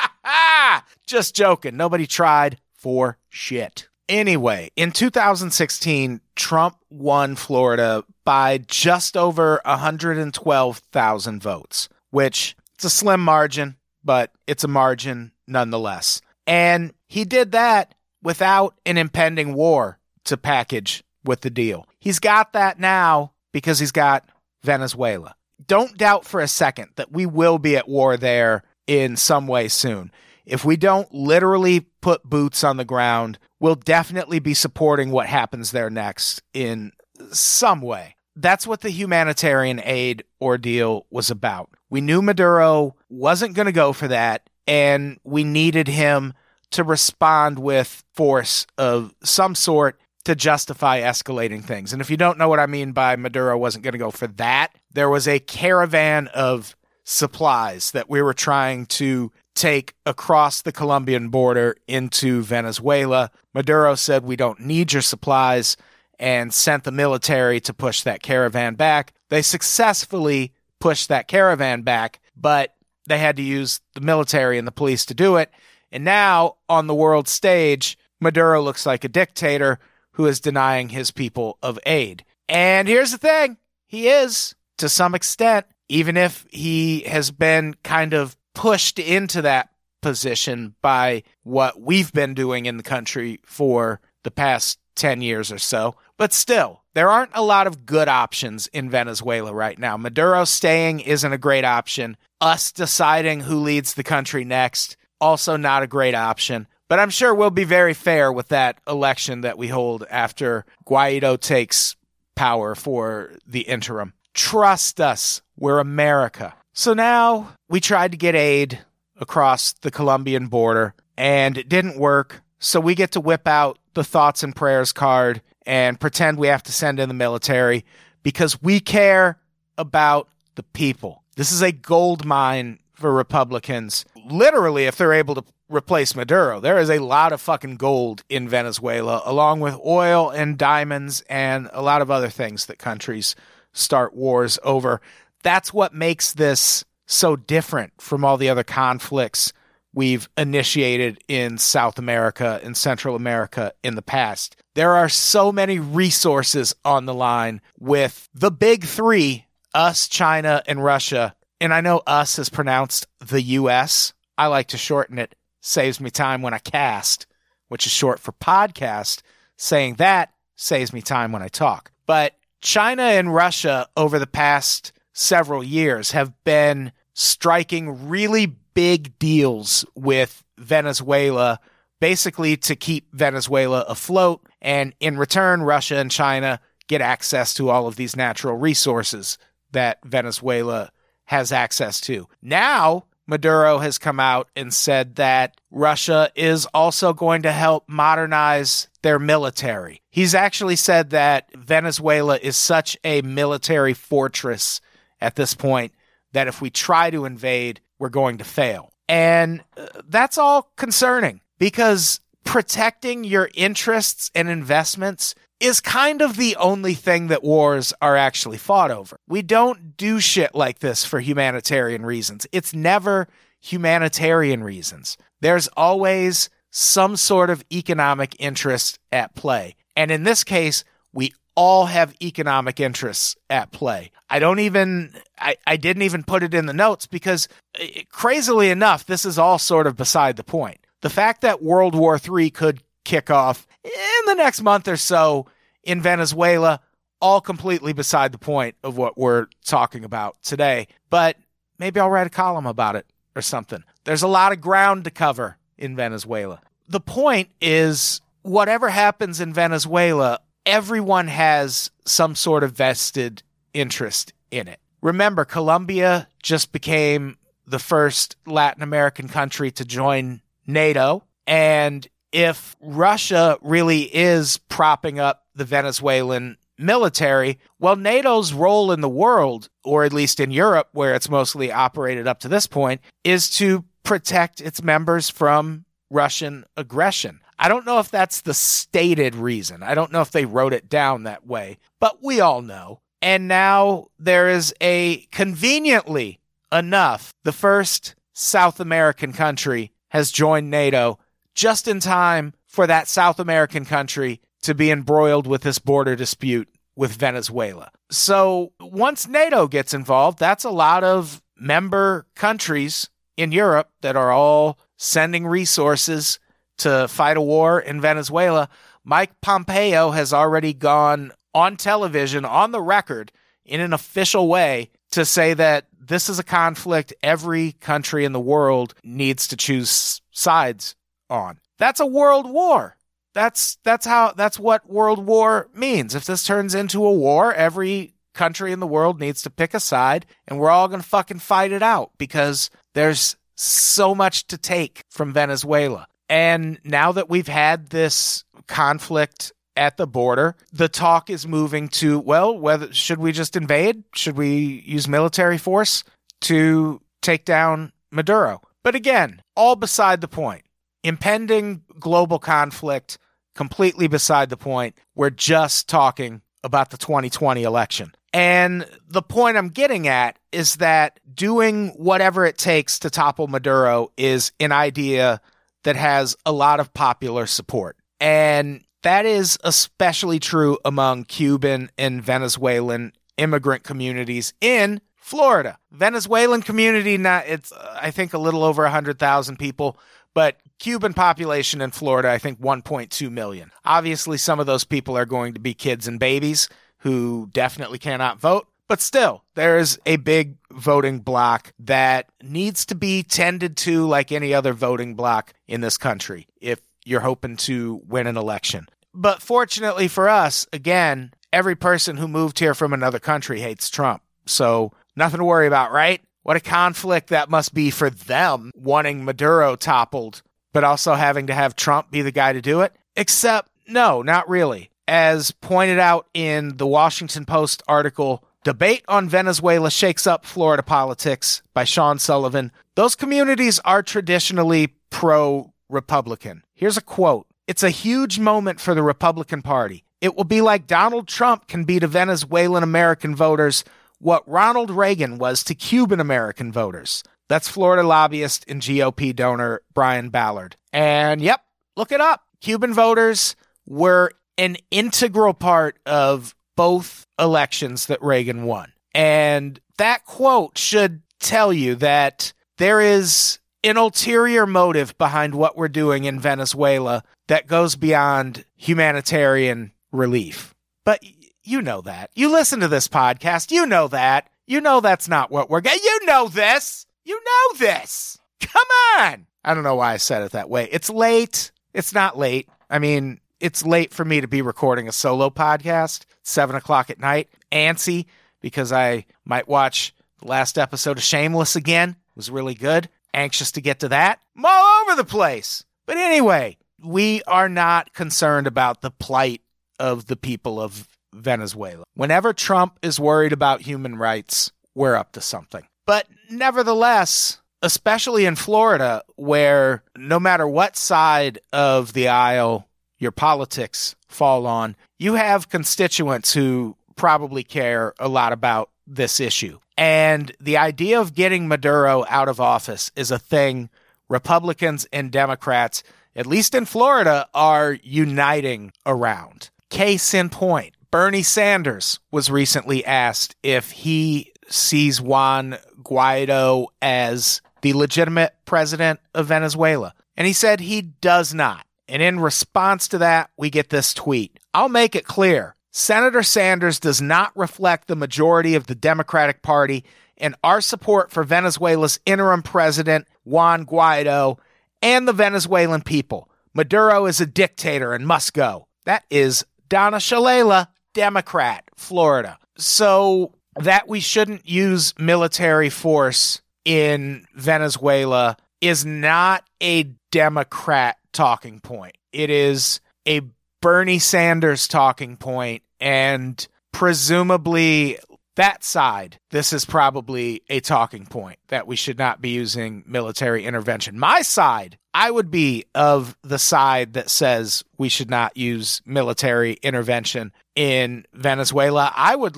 Just 1.06 1.36
joking. 1.36 1.78
Nobody 1.78 2.08
tried 2.08 2.58
for 2.74 3.18
shit. 3.30 3.90
Anyway, 4.08 4.70
in 4.76 4.92
2016, 4.92 6.22
Trump 6.36 6.78
won 6.90 7.36
Florida 7.36 8.04
by 8.24 8.60
just 8.60 9.18
over 9.18 9.62
112,000 9.66 11.42
votes, 11.42 11.90
which 12.12 12.56
it's 12.76 12.84
a 12.84 12.90
slim 12.90 13.22
margin, 13.22 13.78
but 14.04 14.32
it's 14.46 14.64
a 14.64 14.68
margin 14.68 15.32
nonetheless. 15.48 16.22
And 16.46 16.94
he 17.08 17.26
did 17.26 17.54
that 17.54 17.96
without 18.22 18.76
an 18.86 18.98
impending 18.98 19.54
war 19.54 20.00
to 20.26 20.38
package 20.38 21.04
with 21.24 21.42
the 21.42 21.50
deal. 21.50 21.88
He's 22.00 22.20
got 22.20 22.54
that 22.54 22.80
now 22.80 23.34
because 23.52 23.80
he's 23.80 23.92
got 23.92 24.30
Venezuela. 24.64 25.36
Don't 25.66 25.98
doubt 25.98 26.26
for 26.26 26.42
a 26.42 26.48
second 26.48 26.90
that 26.96 27.12
we 27.12 27.26
will 27.26 27.58
be 27.58 27.78
at 27.78 27.88
war 27.88 28.18
there 28.18 28.64
in 28.88 29.16
some 29.16 29.48
way 29.48 29.68
soon. 29.68 30.12
If 30.46 30.64
we 30.64 30.78
don't 30.78 31.12
literally 31.14 31.82
put 32.02 32.24
boots 32.24 32.64
on 32.64 32.78
the 32.78 32.86
ground, 32.86 33.40
we'll 33.60 33.76
definitely 33.76 34.40
be 34.40 34.54
supporting 34.54 35.12
what 35.12 35.28
happens 35.28 35.72
there 35.72 35.90
next 35.90 36.44
in 36.54 36.92
some 37.32 37.82
way. 37.82 38.16
That's 38.36 38.68
what 38.68 38.82
the 38.82 38.90
humanitarian 38.90 39.82
aid 39.84 40.24
ordeal 40.42 41.08
was 41.10 41.32
about. 41.32 41.70
We 41.90 42.02
knew 42.02 42.22
Maduro 42.22 42.96
wasn't 43.10 43.56
going 43.56 43.68
to 43.68 43.72
go 43.72 43.94
for 43.94 44.08
that, 44.10 44.50
and 44.68 45.20
we 45.24 45.44
needed 45.44 45.88
him 45.88 46.34
to 46.72 46.84
respond 46.84 47.58
with 47.58 48.04
force 48.14 48.68
of 48.78 49.16
some 49.24 49.56
sort 49.56 50.00
to 50.26 50.36
justify 50.36 51.02
escalating 51.02 51.64
things. 51.64 51.94
And 51.94 52.02
if 52.02 52.10
you 52.10 52.18
don't 52.18 52.38
know 52.38 52.50
what 52.50 52.60
I 52.60 52.66
mean 52.66 52.92
by 52.92 53.16
Maduro 53.16 53.58
wasn't 53.58 53.84
going 53.84 53.94
to 53.94 53.98
go 53.98 54.12
for 54.12 54.28
that, 54.28 54.74
there 54.92 55.10
was 55.10 55.28
a 55.28 55.40
caravan 55.40 56.28
of 56.30 56.76
supplies 57.06 57.92
that 57.92 58.10
we 58.10 58.22
were 58.22 58.34
trying 58.34 58.86
to 58.88 59.32
take 59.54 59.94
across 60.06 60.62
the 60.62 60.74
Colombian 60.74 61.30
border 61.30 61.78
into 61.88 62.42
Venezuela. 62.42 63.32
Maduro 63.54 63.96
said, 63.96 64.26
We 64.26 64.36
don't 64.36 64.60
need 64.60 64.92
your 64.92 65.02
supplies, 65.02 65.78
and 66.20 66.54
sent 66.54 66.84
the 66.84 66.92
military 66.92 67.60
to 67.62 67.74
push 67.74 68.02
that 68.02 68.24
caravan 68.24 68.76
back. 68.76 69.14
They 69.30 69.42
successfully 69.42 70.54
pushed 70.80 71.10
that 71.10 71.28
caravan 71.28 71.82
back, 71.82 72.20
but 72.36 72.76
they 73.08 73.18
had 73.18 73.36
to 73.38 73.44
use 73.44 73.82
the 73.94 74.02
military 74.02 74.58
and 74.58 74.68
the 74.68 74.72
police 74.72 75.06
to 75.06 75.14
do 75.14 75.38
it. 75.38 75.52
And 75.92 76.04
now, 76.04 76.56
on 76.68 76.88
the 76.88 76.96
world 76.96 77.28
stage, 77.28 77.98
Maduro 78.20 78.62
looks 78.62 78.86
like 78.86 79.04
a 79.04 79.10
dictator 79.10 79.80
who 80.12 80.26
is 80.26 80.40
denying 80.40 80.90
his 80.90 81.12
people 81.12 81.58
of 81.62 81.80
aid. 81.86 82.26
And 82.48 82.88
here's 82.88 83.12
the 83.12 83.18
thing 83.18 83.58
he 83.88 84.08
is, 84.08 84.56
to 84.78 84.90
some 84.90 85.16
extent, 85.16 85.66
even 85.90 86.18
if 86.18 86.46
he 86.50 87.02
has 87.02 87.32
been 87.32 87.76
kind 87.84 88.14
of 88.14 88.38
pushed 88.54 89.00
into 89.00 89.42
that 89.44 89.70
position 90.02 90.76
by 90.82 91.24
what 91.44 91.82
we've 91.82 92.14
been 92.14 92.34
doing 92.34 92.66
in 92.66 92.78
the 92.78 92.84
country 92.84 93.40
for 93.44 94.00
the 94.24 94.32
past 94.32 94.80
10 94.96 95.22
years 95.22 95.52
or 95.52 95.58
so. 95.58 95.96
But 96.18 96.32
still, 96.32 96.84
there 96.94 97.10
aren't 97.10 97.32
a 97.34 97.44
lot 97.44 97.68
of 97.68 97.86
good 97.86 98.08
options 98.08 98.68
in 98.68 98.90
Venezuela 98.90 99.54
right 99.54 99.78
now. 99.78 99.98
Maduro 99.98 100.46
staying 100.46 101.02
isn't 101.02 101.34
a 101.34 101.38
great 101.38 101.66
option. 101.66 102.18
Us 102.40 102.72
deciding 102.72 103.42
who 103.42 103.58
leads 103.58 103.94
the 103.94 104.04
country 104.04 104.46
next, 104.46 104.96
also 105.20 105.58
not 105.58 105.84
a 105.84 105.88
great 105.88 106.16
option. 106.16 106.68
But 106.88 107.00
I'm 107.00 107.10
sure 107.10 107.34
we'll 107.34 107.50
be 107.50 107.64
very 107.64 107.94
fair 107.94 108.32
with 108.32 108.50
that 108.50 108.80
election 108.88 109.42
that 109.42 109.58
we 109.58 109.68
hold 109.68 110.06
after 110.10 110.66
Guaido 110.86 111.40
takes 111.40 111.96
power 112.36 112.76
for 112.76 113.32
the 113.46 113.62
interim. 113.62 114.14
Trust 114.36 115.00
us, 115.00 115.42
we're 115.58 115.80
America. 115.80 116.54
So 116.74 116.94
now 116.94 117.54
we 117.70 117.80
tried 117.80 118.12
to 118.12 118.18
get 118.18 118.36
aid 118.36 118.80
across 119.18 119.72
the 119.72 119.90
Colombian 119.90 120.48
border 120.48 120.94
and 121.18 121.58
it 121.58 121.70
didn't 121.70 121.98
work. 121.98 122.44
So 122.60 122.82
we 122.82 122.96
get 122.96 123.12
to 123.14 123.22
whip 123.22 123.48
out 123.48 123.80
the 123.94 124.04
thoughts 124.04 124.44
and 124.44 124.54
prayers 124.54 124.92
card 124.92 125.42
and 125.66 125.98
pretend 126.00 126.38
we 126.38 126.48
have 126.48 126.64
to 126.64 126.74
send 126.74 127.00
in 127.00 127.08
the 127.08 127.16
military 127.16 127.86
because 128.24 128.62
we 128.62 128.82
care 128.82 129.40
about 129.78 130.28
the 130.56 130.64
people. 130.64 131.24
This 131.38 131.54
is 131.54 131.62
a 131.62 131.72
gold 131.72 132.26
mine 132.26 132.80
for 132.94 133.14
Republicans. 133.14 134.04
Literally, 134.26 134.84
if 134.84 134.98
they're 134.98 135.14
able 135.14 135.36
to 135.36 135.46
replace 135.70 136.14
Maduro, 136.14 136.60
there 136.60 136.78
is 136.78 136.90
a 136.90 137.00
lot 137.00 137.32
of 137.32 137.40
fucking 137.40 137.78
gold 137.78 138.24
in 138.28 138.50
Venezuela, 138.50 139.22
along 139.24 139.62
with 139.62 139.80
oil 139.86 140.30
and 140.30 140.58
diamonds 140.58 141.24
and 141.30 141.70
a 141.72 141.82
lot 141.82 142.02
of 142.02 142.12
other 142.12 142.30
things 142.30 142.66
that 142.66 142.80
countries 142.80 143.34
start 143.76 144.16
wars 144.16 144.58
over. 144.64 145.02
That's 145.44 145.74
what 145.74 145.94
makes 145.94 146.34
this 146.34 146.84
so 147.06 147.36
different 147.36 147.94
from 148.00 148.26
all 148.26 148.38
the 148.38 148.50
other 148.50 148.64
conflicts 148.64 149.54
we've 149.94 150.28
initiated 150.38 151.20
in 151.28 151.58
South 151.58 152.00
America 152.00 152.60
and 152.64 152.76
Central 152.76 153.16
America 153.16 153.72
in 153.84 153.96
the 153.96 154.02
past. 154.02 154.56
There 154.74 154.92
are 154.92 155.08
so 155.08 155.52
many 155.52 155.80
resources 155.80 156.76
on 156.84 157.06
the 157.06 157.14
line 157.14 157.62
with 157.80 158.28
the 158.34 158.52
big 158.52 158.84
three 158.84 159.46
us, 159.74 160.08
China, 160.08 160.64
and 160.68 160.84
Russia. 160.84 161.36
And 161.62 161.74
I 161.74 161.82
know 161.82 162.02
us 162.08 162.40
is 162.40 162.50
pronounced 162.50 163.08
the 163.20 163.42
US. 163.42 164.14
I 164.38 164.48
like 164.48 164.68
to 164.70 164.78
shorten 164.78 165.18
it, 165.18 165.36
saves 165.62 166.00
me 166.00 166.10
time 166.10 166.42
when 166.42 166.54
I 166.54 166.60
cast, 166.60 167.28
which 167.70 167.86
is 167.86 167.92
short 167.92 168.20
for 168.20 168.32
podcast. 168.34 169.22
Saying 169.58 169.96
that 169.96 170.34
saves 170.56 170.92
me 170.92 171.02
time 171.02 171.32
when 171.32 171.42
I 171.42 171.48
talk. 171.48 171.92
But 172.06 172.34
China 172.66 173.04
and 173.04 173.32
Russia 173.32 173.88
over 173.96 174.18
the 174.18 174.26
past 174.26 174.92
several 175.14 175.64
years 175.64 176.12
have 176.12 176.34
been 176.44 176.92
striking 177.14 178.10
really 178.10 178.48
big 178.74 179.18
deals 179.20 179.86
with 179.94 180.44
Venezuela, 180.58 181.60
basically 182.00 182.58
to 182.58 182.76
keep 182.76 183.14
Venezuela 183.14 183.82
afloat. 183.82 184.42
And 184.64 184.96
in 185.00 185.16
return, 185.16 185.62
Russia 185.62 185.98
and 185.98 186.10
China 186.10 186.60
get 186.88 187.02
access 187.02 187.54
to 187.54 187.70
all 187.70 187.86
of 187.86 187.98
these 187.98 188.16
natural 188.16 188.58
resources 188.58 189.38
that 189.72 190.00
Venezuela 190.04 190.92
has 191.26 191.52
access 191.52 192.02
to. 192.02 192.28
Now, 192.42 193.06
Maduro 193.28 193.80
has 193.80 193.98
come 193.98 194.20
out 194.20 194.50
and 194.56 194.74
said 194.74 195.16
that 195.16 195.60
Russia 195.72 196.32
is 196.36 196.68
also 196.74 197.14
going 197.14 197.42
to 197.44 197.52
help 197.52 197.84
modernize 197.88 198.88
their 199.02 199.20
military. 199.20 200.02
He's 200.10 200.36
actually 200.36 200.76
said 200.76 201.10
that 201.12 201.50
Venezuela 201.56 202.38
is 202.38 202.56
such 202.56 202.98
a 203.04 203.22
military 203.22 203.94
fortress 203.94 204.82
at 205.20 205.36
this 205.36 205.54
point 205.54 205.94
that 206.34 206.48
if 206.48 206.62
we 206.62 206.70
try 206.70 207.10
to 207.10 207.26
invade, 207.26 207.82
we're 207.98 208.10
going 208.10 208.38
to 208.38 208.44
fail. 208.44 208.92
And 209.08 209.64
uh, 209.78 209.88
that's 210.08 210.38
all 210.38 210.72
concerning 210.76 211.42
because 211.60 212.20
protecting 212.44 213.24
your 213.24 213.50
interests 213.54 214.32
and 214.36 214.50
investments 214.50 215.36
is 215.60 215.80
kind 215.80 216.22
of 216.22 216.38
the 216.38 216.56
only 216.58 216.94
thing 216.94 217.28
that 217.28 217.44
wars 217.44 217.94
are 218.02 218.16
actually 218.16 218.58
fought 218.58 218.92
over. 218.92 219.18
We 219.28 219.42
don't 219.42 219.96
do 219.98 220.20
shit 220.20 220.54
like 220.54 220.80
this 220.80 221.06
for 221.06 221.20
humanitarian 221.20 222.06
reasons. 222.06 222.46
It's 222.52 222.74
never 222.74 223.28
humanitarian 223.62 224.64
reasons. 224.64 225.18
There's 225.42 225.68
always 225.70 226.50
some 226.72 227.16
sort 227.16 227.50
of 227.50 227.64
economic 227.72 228.36
interest 228.38 229.00
at 229.12 229.34
play. 229.34 229.76
And 229.96 230.12
in 230.12 230.24
this 230.24 230.44
case, 230.44 230.84
we 231.14 231.34
all 231.56 231.86
have 231.86 232.14
economic 232.22 232.82
interests 232.82 233.38
at 233.50 233.72
play. 233.72 234.12
I 234.30 234.40
don't 234.40 234.60
even, 234.60 235.14
I, 235.40 235.56
I 235.66 235.78
didn't 235.78 236.04
even 236.04 236.24
put 236.24 236.44
it 236.44 236.54
in 236.54 236.66
the 236.66 236.74
notes 236.74 237.08
because 237.08 237.48
eh, 237.80 238.04
crazily 238.10 238.70
enough, 238.70 239.06
this 239.06 239.26
is 239.26 239.40
all 239.40 239.58
sort 239.58 239.88
of 239.88 239.96
beside 239.96 240.36
the 240.36 240.44
point. 240.44 240.80
The 241.02 241.10
fact 241.10 241.42
that 241.42 241.64
World 241.64 241.96
War 241.96 242.20
III 242.20 242.50
could 242.50 242.82
kick 243.06 243.30
off 243.30 243.66
in 243.84 244.26
the 244.26 244.34
next 244.34 244.62
month 244.62 244.88
or 244.88 244.98
so 244.98 245.46
in 245.84 246.02
Venezuela, 246.02 246.82
all 247.22 247.40
completely 247.40 247.94
beside 247.94 248.32
the 248.32 248.38
point 248.38 248.76
of 248.84 248.98
what 248.98 249.18
we're 249.18 249.48
talking 249.64 250.04
about 250.04 250.42
today. 250.44 250.88
But 251.10 251.38
maybe 251.80 252.00
I'll 252.00 252.10
write 252.10 252.28
a 252.28 252.32
column 252.32 252.66
about 252.66 252.96
it 252.96 253.06
or 253.36 253.42
something. 253.42 253.84
There's 254.04 254.24
a 254.24 254.28
lot 254.28 254.52
of 254.52 254.62
ground 254.62 255.06
to 255.06 255.12
cover 255.12 255.58
in 255.78 255.96
Venezuela. 255.96 256.62
The 256.88 257.00
point 257.00 257.50
is, 257.62 258.22
whatever 258.42 258.90
happens 258.90 259.40
in 259.40 259.54
Venezuela, 259.54 260.40
everyone 260.66 261.28
has 261.28 261.92
some 262.06 262.36
sort 262.36 262.64
of 262.64 262.74
vested 262.74 263.44
interest 263.74 264.34
in 264.52 264.68
it. 264.68 264.80
Remember, 265.02 265.46
Colombia 265.46 266.28
just 266.42 266.72
became 266.72 267.38
the 267.68 267.80
first 267.80 268.36
Latin 268.46 268.84
American 268.84 269.28
country 269.28 269.72
to 269.72 269.86
join 269.86 270.42
NATO. 270.68 271.24
And 271.48 272.08
if 272.36 272.76
Russia 272.82 273.58
really 273.62 274.14
is 274.14 274.58
propping 274.68 275.20
up 275.20 275.46
the 275.56 275.64
Venezuelan 275.64 276.58
military, 276.78 277.58
well, 277.80 277.96
NATO's 277.96 278.52
role 278.52 278.92
in 278.92 279.00
the 279.00 279.08
world, 279.08 279.70
or 279.86 280.04
at 280.04 280.12
least 280.12 280.42
in 280.42 280.52
Europe, 280.52 280.90
where 280.92 281.16
it's 281.16 281.30
mostly 281.30 281.72
operated 281.72 282.28
up 282.28 282.42
to 282.42 282.50
this 282.50 282.68
point, 282.68 283.00
is 283.24 283.50
to 283.52 283.86
protect 284.04 284.60
its 284.60 284.84
members 284.84 285.30
from 285.30 285.86
Russian 286.10 286.66
aggression. 286.76 287.40
I 287.58 287.70
don't 287.70 287.86
know 287.86 288.00
if 288.00 288.12
that's 288.12 288.42
the 288.42 288.54
stated 288.54 289.34
reason. 289.34 289.82
I 289.82 289.96
don't 289.96 290.12
know 290.12 290.20
if 290.20 290.32
they 290.32 290.44
wrote 290.44 290.74
it 290.74 290.90
down 290.90 291.24
that 291.24 291.48
way, 291.48 291.78
but 292.02 292.22
we 292.22 292.42
all 292.42 292.62
know. 292.62 293.00
And 293.22 293.48
now 293.48 294.08
there 294.20 294.50
is 294.50 294.74
a 294.82 295.20
conveniently 295.32 296.42
enough, 296.70 297.34
the 297.46 297.54
first 297.54 298.14
South 298.34 298.82
American 298.82 299.32
country 299.32 299.94
has 300.10 300.32
joined 300.32 300.70
NATO 300.70 301.18
just 301.56 301.88
in 301.88 302.00
time 302.00 302.54
for 302.68 302.86
that 302.86 303.08
South 303.08 303.40
American 303.40 303.86
country 303.86 304.42
to 304.62 304.76
be 304.76 304.92
embroiled 304.92 305.48
with 305.48 305.62
this 305.62 305.80
border 305.80 306.16
dispute 306.16 306.68
with 306.96 307.14
Venezuela. 307.14 307.90
So 308.12 308.74
once 308.80 309.28
NATO 309.28 309.68
gets 309.68 309.94
involved, 309.94 310.38
that's 310.38 310.64
a 310.64 310.70
lot 310.70 311.04
of 311.04 311.42
member 311.58 312.28
countries 312.36 313.10
in 313.38 313.52
Europe 313.52 313.90
that 314.02 314.16
are 314.16 314.32
all 314.32 314.78
sending 314.98 315.48
resources 315.48 316.40
to 316.78 317.08
fight 317.08 317.38
a 317.38 317.42
war 317.42 317.80
in 317.80 318.02
Venezuela. 318.02 318.70
Mike 319.04 319.40
Pompeo 319.42 320.12
has 320.12 320.34
already 320.34 320.74
gone 320.74 321.32
on 321.54 321.78
television, 321.78 322.44
on 322.44 322.72
the 322.72 322.82
record, 322.82 323.32
in 323.66 323.80
an 323.80 323.94
official 323.94 324.48
way 324.48 324.90
to 325.12 325.24
say 325.26 325.54
that 325.54 325.86
this 325.98 326.28
is 326.28 326.38
a 326.38 326.44
conflict 326.44 327.14
every 327.24 327.74
country 327.74 328.26
in 328.26 328.34
the 328.34 328.40
world 328.40 328.94
needs 329.04 329.48
to 329.48 329.56
choose 329.56 330.22
sides 330.32 330.96
on. 331.30 331.60
That's 331.78 332.00
a 332.00 332.06
world 332.06 332.50
war. 332.50 332.98
That's 333.34 333.78
that's 333.84 334.06
how 334.06 334.32
that's 334.32 334.58
what 334.58 334.90
world 334.90 335.26
war 335.26 335.70
means. 335.74 336.16
If 336.16 336.26
this 336.26 336.46
turns 336.46 336.74
into 336.74 337.06
a 337.06 337.12
war, 337.12 337.54
every 337.54 338.14
country 338.34 338.72
in 338.72 338.80
the 338.80 338.88
world 338.88 339.20
needs 339.20 339.42
to 339.42 339.50
pick 339.50 339.74
a 339.74 339.80
side 339.80 340.26
and 340.48 340.60
we're 340.60 340.70
all 340.70 340.88
going 340.88 341.02
to 341.02 341.08
fucking 341.08 341.40
fight 341.40 341.72
it 341.72 341.82
out 341.82 342.12
because 342.18 342.70
there's 342.94 343.36
so 343.56 344.14
much 344.14 344.46
to 344.48 344.58
take 344.58 345.04
from 345.10 345.34
Venezuela. 345.34 346.08
And 346.30 346.80
now 346.84 347.12
that 347.14 347.30
we've 347.30 347.48
had 347.48 347.90
this 347.90 348.44
conflict 348.68 349.54
at 349.78 349.98
the 349.98 350.08
border, 350.08 350.56
the 350.72 350.90
talk 350.90 351.30
is 351.30 351.48
moving 351.48 351.88
to 351.90 352.20
well, 352.20 352.58
whether 352.58 352.94
should 352.94 353.20
we 353.20 353.32
just 353.32 353.56
invade? 353.56 354.04
Should 354.14 354.38
we 354.38 354.84
use 354.86 355.08
military 355.08 355.58
force 355.58 356.04
to 356.42 357.02
take 357.22 357.46
down 357.46 357.92
Maduro? 358.12 358.62
But 358.84 358.96
again, 358.96 359.42
all 359.56 359.76
beside 359.76 360.22
the 360.22 360.28
point. 360.28 360.64
Impending 361.06 361.84
global 362.00 362.40
conflict, 362.40 363.20
completely 363.54 364.08
beside 364.08 364.50
the 364.50 364.58
point. 364.58 364.98
We're 365.14 365.30
just 365.30 365.88
talking 365.88 366.42
about 366.64 366.90
the 366.90 366.98
2020 366.98 367.62
election. 367.62 368.12
And 368.34 368.88
the 369.08 369.22
point 369.22 369.56
I'm 369.56 369.70
getting 369.70 370.08
at 370.08 370.40
is 370.52 370.78
that 370.78 371.20
doing 371.34 371.90
whatever 371.90 372.44
it 372.46 372.58
takes 372.58 372.98
to 373.00 373.12
topple 373.12 373.48
Maduro 373.48 374.12
is 374.18 374.52
an 374.60 374.72
idea 374.72 375.42
that 375.84 375.96
has 375.96 376.36
a 376.44 376.52
lot 376.52 376.80
of 376.80 376.92
popular 376.94 377.46
support. 377.46 377.98
And 378.20 378.84
that 379.04 379.28
is 379.28 379.60
especially 379.64 380.40
true 380.40 380.80
among 380.84 381.26
Cuban 381.26 381.92
and 382.00 382.24
Venezuelan 382.24 383.14
immigrant 383.38 383.84
communities 383.84 384.54
in 384.60 385.02
Florida. 385.16 385.78
Venezuelan 385.92 386.64
community, 386.64 387.18
not 387.18 387.46
it's 387.48 387.72
uh, 387.72 388.00
I 388.02 388.12
think 388.12 388.34
a 388.34 388.38
little 388.40 388.64
over 388.64 388.84
100,000 388.84 389.58
people, 389.58 389.98
but 390.34 390.58
Cuban 390.80 391.14
population 391.14 391.82
in 391.82 391.92
Florida, 391.92 392.30
I 392.30 392.38
think 392.38 392.60
1.2 392.60 393.32
million. 393.32 393.72
Obviously, 393.84 394.38
some 394.38 394.60
of 394.60 394.66
those 394.66 394.84
people 394.84 395.18
are 395.18 395.26
going 395.26 395.54
to 395.54 395.60
be 395.60 395.74
kids 395.74 396.08
and 396.08 396.20
babies 396.20 396.70
who 397.00 397.50
definitely 397.54 398.00
cannot 398.00 398.40
vote. 398.40 398.68
But 398.88 399.02
still, 399.02 399.44
there's 399.56 399.98
a 400.06 400.18
big 400.18 400.58
voting 400.72 401.20
block 401.20 401.74
that 401.80 402.30
needs 402.44 402.86
to 402.88 402.96
be 402.96 403.24
tended 403.24 403.78
to 403.78 404.06
like 404.06 404.32
any 404.32 404.54
other 404.54 404.74
voting 404.74 405.16
block 405.16 405.54
in 405.68 405.82
this 405.82 405.98
country 405.98 406.48
if 406.62 406.80
you're 407.04 407.22
hoping 407.22 407.56
to 407.58 408.02
win 408.08 408.28
an 408.28 408.38
election. 408.38 408.88
But 409.14 409.42
fortunately 409.42 410.08
for 410.08 410.30
us, 410.30 410.68
again, 410.74 411.32
every 411.52 411.76
person 411.76 412.18
who 412.18 412.28
moved 412.28 412.60
here 412.60 412.76
from 412.76 412.94
another 412.94 413.20
country 413.20 413.62
hates 413.62 413.90
Trump. 413.90 414.22
So 414.46 414.92
nothing 415.16 415.40
to 415.40 415.46
worry 415.46 415.68
about, 415.68 415.92
right? 415.92 416.22
What 416.44 416.58
a 416.58 416.60
conflict 416.60 417.30
that 417.30 417.50
must 417.50 417.74
be 417.74 417.90
for 417.90 418.12
them 418.12 418.72
wanting 418.76 419.26
Maduro 419.26 419.76
toppled, 419.76 420.44
but 420.76 420.84
also 420.84 421.14
having 421.14 421.48
to 421.48 421.54
have 421.54 421.74
Trump 421.74 422.12
be 422.12 422.22
the 422.22 422.34
guy 422.34 422.52
to 422.52 422.62
do 422.62 422.82
it. 422.82 422.94
Except, 423.16 423.70
no, 423.88 424.22
not 424.22 424.50
really. 424.50 424.90
As 425.08 425.52
pointed 425.52 426.00
out 426.00 426.28
in 426.34 426.76
the 426.76 426.86
Washington 426.86 427.46
Post 427.46 427.82
article, 427.88 428.44
Debate 428.66 429.06
on 429.08 429.30
Venezuela 429.30 429.90
Shakes 429.90 430.28
Up 430.28 430.46
Florida 430.46 430.84
Politics 430.84 431.62
by 431.74 431.86
Sean 431.86 432.20
Sullivan, 432.20 432.74
those 432.96 433.16
communities 433.16 433.80
are 433.86 434.04
traditionally 434.04 434.88
pro 435.10 435.72
Republican. 435.88 436.62
Here's 436.74 436.98
a 436.98 437.02
quote 437.02 437.48
It's 437.68 437.84
a 437.84 437.90
huge 437.90 438.38
moment 438.38 438.82
for 438.82 438.94
the 438.94 439.04
Republican 439.04 439.62
Party. 439.62 440.04
It 440.20 440.36
will 440.36 440.44
be 440.44 440.60
like 440.60 440.88
Donald 440.88 441.30
Trump 441.30 441.68
can 441.68 441.86
be 441.86 442.02
to 442.02 442.08
Venezuelan 442.08 442.84
American 442.84 443.34
voters 443.34 443.86
what 444.20 444.46
Ronald 444.46 444.92
Reagan 444.92 445.38
was 445.38 445.64
to 445.64 445.76
Cuban 445.76 446.20
American 446.20 446.72
voters. 446.74 447.24
That's 447.48 447.68
Florida 447.68 448.04
lobbyist 448.04 448.66
and 448.68 448.82
GOP 448.82 449.36
donor 449.36 449.82
Brian 449.94 450.30
Ballard. 450.30 450.76
And 450.92 451.42
yep, 451.42 451.62
look 451.96 452.12
it 452.12 452.22
up. 452.22 452.44
Cuban 452.62 452.94
voters 452.94 453.56
were 453.86 454.32
an 454.58 454.78
integral 454.90 455.54
part 455.54 456.00
of 456.06 456.56
both 456.76 457.28
elections 457.40 458.08
that 458.08 458.22
Reagan 458.22 458.64
won. 458.64 458.92
And 459.14 459.80
that 459.98 460.26
quote 460.26 460.78
should 460.78 461.22
tell 461.40 461.72
you 461.72 461.96
that 461.96 462.54
there 462.78 463.00
is 463.00 463.60
an 463.84 463.98
ulterior 463.98 464.66
motive 464.66 465.18
behind 465.18 465.54
what 465.54 465.78
we're 465.78 465.88
doing 465.88 466.26
in 466.26 466.40
Venezuela 466.40 467.24
that 467.48 467.68
goes 467.68 467.96
beyond 467.96 468.66
humanitarian 468.76 469.92
relief. 470.12 470.74
But 471.06 471.24
you 471.64 471.82
know 471.82 472.02
that. 472.02 472.32
You 472.34 472.52
listen 472.52 472.80
to 472.80 472.88
this 472.88 473.08
podcast. 473.08 473.72
You 473.72 473.86
know 473.86 474.08
that. 474.08 474.50
You 474.66 474.82
know 474.82 475.00
that's 475.00 475.28
not 475.28 475.52
what 475.52 475.70
we're 475.70 475.82
getting. 475.82 476.04
You 476.04 476.26
know 476.26 476.48
this. 476.48 477.05
You 477.26 477.42
know 477.44 477.78
this. 477.80 478.38
Come 478.62 478.88
on. 479.18 479.48
I 479.64 479.74
don't 479.74 479.84
know 479.84 479.96
why 479.96 480.14
I 480.14 480.18
said 480.18 480.44
it 480.44 480.52
that 480.52 480.70
way. 480.70 480.88
It's 480.92 481.10
late. 481.10 481.72
It's 481.92 482.14
not 482.14 482.38
late. 482.38 482.70
I 482.88 483.00
mean, 483.00 483.40
it's 483.60 483.84
late 483.84 484.14
for 484.14 484.24
me 484.24 484.42
to 484.42 484.48
be 484.48 484.62
recording 484.62 485.08
a 485.08 485.12
solo 485.12 485.50
podcast, 485.50 486.26
seven 486.44 486.76
o'clock 486.76 487.10
at 487.10 487.20
night. 487.20 487.50
Antsy 487.72 488.26
because 488.62 488.92
I 488.92 489.26
might 489.44 489.68
watch 489.68 490.14
the 490.40 490.48
last 490.48 490.78
episode 490.78 491.18
of 491.18 491.24
Shameless 491.24 491.76
again. 491.76 492.10
It 492.10 492.36
was 492.36 492.52
really 492.52 492.76
good. 492.76 493.10
Anxious 493.34 493.72
to 493.74 493.82
get 493.82 494.00
to 494.02 494.10
that. 494.10 494.40
I'm 494.56 494.66
all 494.66 495.02
over 495.02 495.16
the 495.16 495.26
place. 495.26 495.84
But 496.06 496.18
anyway, 496.18 496.78
we 497.04 497.42
are 497.48 497.70
not 497.70 498.14
concerned 498.14 498.68
about 498.68 499.02
the 499.02 499.12
plight 499.12 499.62
of 500.00 500.28
the 500.28 500.36
people 500.36 500.80
of 500.80 501.08
Venezuela. 501.34 502.04
Whenever 502.14 502.54
Trump 502.54 503.00
is 503.02 503.20
worried 503.20 503.54
about 503.54 503.82
human 503.82 504.16
rights, 504.16 504.72
we're 504.94 505.16
up 505.16 505.32
to 505.34 505.42
something. 505.42 505.88
But 506.06 506.28
nevertheless, 506.50 507.62
especially 507.82 508.46
in 508.46 508.56
Florida, 508.56 509.24
where 509.36 510.04
no 510.18 510.40
matter 510.40 510.68
what 510.68 510.96
side 510.96 511.60
of 511.74 512.14
the 512.14 512.28
aisle 512.28 512.88
your 513.18 513.32
politics 513.32 514.16
fall 514.28 514.68
on, 514.68 514.96
you 515.18 515.36
have 515.36 515.70
constituents 515.70 516.54
who 516.54 516.96
probably 517.16 517.64
care 517.64 518.14
a 518.20 518.28
lot 518.28 518.54
about 518.54 518.90
this 519.08 519.40
issue. 519.40 519.80
And 519.98 520.52
the 520.60 520.78
idea 520.78 521.22
of 521.22 521.34
getting 521.34 521.68
Maduro 521.68 522.26
out 522.28 522.50
of 522.50 522.60
office 522.60 523.12
is 523.16 523.32
a 523.32 523.40
thing 523.40 523.90
Republicans 524.28 525.08
and 525.14 525.32
Democrats, 525.32 526.04
at 526.36 526.48
least 526.48 526.76
in 526.76 526.86
Florida, 526.86 527.48
are 527.54 527.98
uniting 528.04 528.92
around. 529.06 529.70
Case 529.90 530.34
in 530.34 530.50
point, 530.50 530.96
Bernie 531.12 531.44
Sanders 531.44 532.20
was 532.32 532.50
recently 532.50 533.06
asked 533.06 533.56
if 533.64 533.92
he 533.92 534.52
sees 534.68 535.22
Juan 535.22 535.78
Guaido 536.02 536.88
as 537.02 537.62
the 537.82 537.94
legitimate 537.94 538.54
president 538.66 539.20
of 539.34 539.48
Venezuela. 539.48 540.14
And 540.36 540.48
he 540.48 540.54
said 540.54 540.80
he 540.80 541.02
does 541.02 541.54
not. 541.54 541.86
And 542.08 542.22
in 542.22 542.40
response 542.40 543.08
to 543.10 543.18
that, 543.20 543.50
we 543.58 543.70
get 543.70 543.90
this 543.90 544.14
tweet. 544.14 544.60
I'll 544.74 544.90
make 544.90 545.16
it 545.16 545.26
clear. 545.26 545.76
Senator 545.92 546.44
Sanders 546.44 547.00
does 547.00 547.22
not 547.22 547.56
reflect 547.56 548.08
the 548.08 548.16
majority 548.16 548.76
of 548.76 548.88
the 548.88 548.96
Democratic 548.96 549.62
Party, 549.62 550.04
and 550.38 550.54
our 550.64 550.82
support 550.82 551.32
for 551.32 551.44
Venezuela's 551.44 552.20
interim 552.26 552.62
president, 552.62 553.28
Juan 553.46 553.86
Guaido, 553.86 554.60
and 555.02 555.28
the 555.28 555.34
Venezuelan 555.34 556.02
people. 556.02 556.50
Maduro 556.74 557.26
is 557.26 557.40
a 557.40 557.46
dictator 557.46 558.14
and 558.14 558.28
must 558.28 558.54
go. 558.54 558.88
That 559.06 559.24
is 559.30 559.66
Donna 559.88 560.18
Shalala, 560.18 560.90
Democrat, 561.14 561.86
Florida. 561.96 562.60
So 562.78 563.55
that 563.76 564.08
we 564.08 564.20
shouldn't 564.20 564.68
use 564.68 565.14
military 565.18 565.90
force 565.90 566.62
in 566.86 567.46
Venezuela 567.56 568.58
is 568.82 569.06
not 569.06 569.68
a 569.82 570.04
Democrat 570.32 571.18
talking 571.34 571.80
point. 571.80 572.18
It 572.32 572.50
is 572.50 573.02
a 573.28 573.42
Bernie 573.82 574.20
Sanders 574.20 574.88
talking 574.88 575.38
point, 575.38 575.84
and 576.00 576.68
presumably 576.92 578.18
that 578.56 578.84
side, 578.84 579.40
this 579.52 579.74
is 579.74 579.86
probably 579.86 580.64
a 580.70 580.80
talking 580.80 581.26
point 581.26 581.60
that 581.68 581.88
we 581.88 581.96
should 581.96 582.18
not 582.18 582.42
be 582.42 582.50
using 582.50 583.04
military 583.06 583.66
intervention. 583.66 584.18
My 584.18 584.42
side, 584.42 584.98
I 585.14 585.30
would 585.30 585.52
be 585.52 585.86
of 585.94 586.38
the 586.42 586.60
side 586.60 587.14
that 587.14 587.30
says 587.30 587.84
we 587.98 588.10
should 588.10 588.30
not 588.30 588.56
use 588.56 589.02
military 589.06 589.74
intervention 589.74 590.54
in 590.76 591.26
Venezuela. 591.34 592.14
I 592.16 592.36
would 592.36 592.56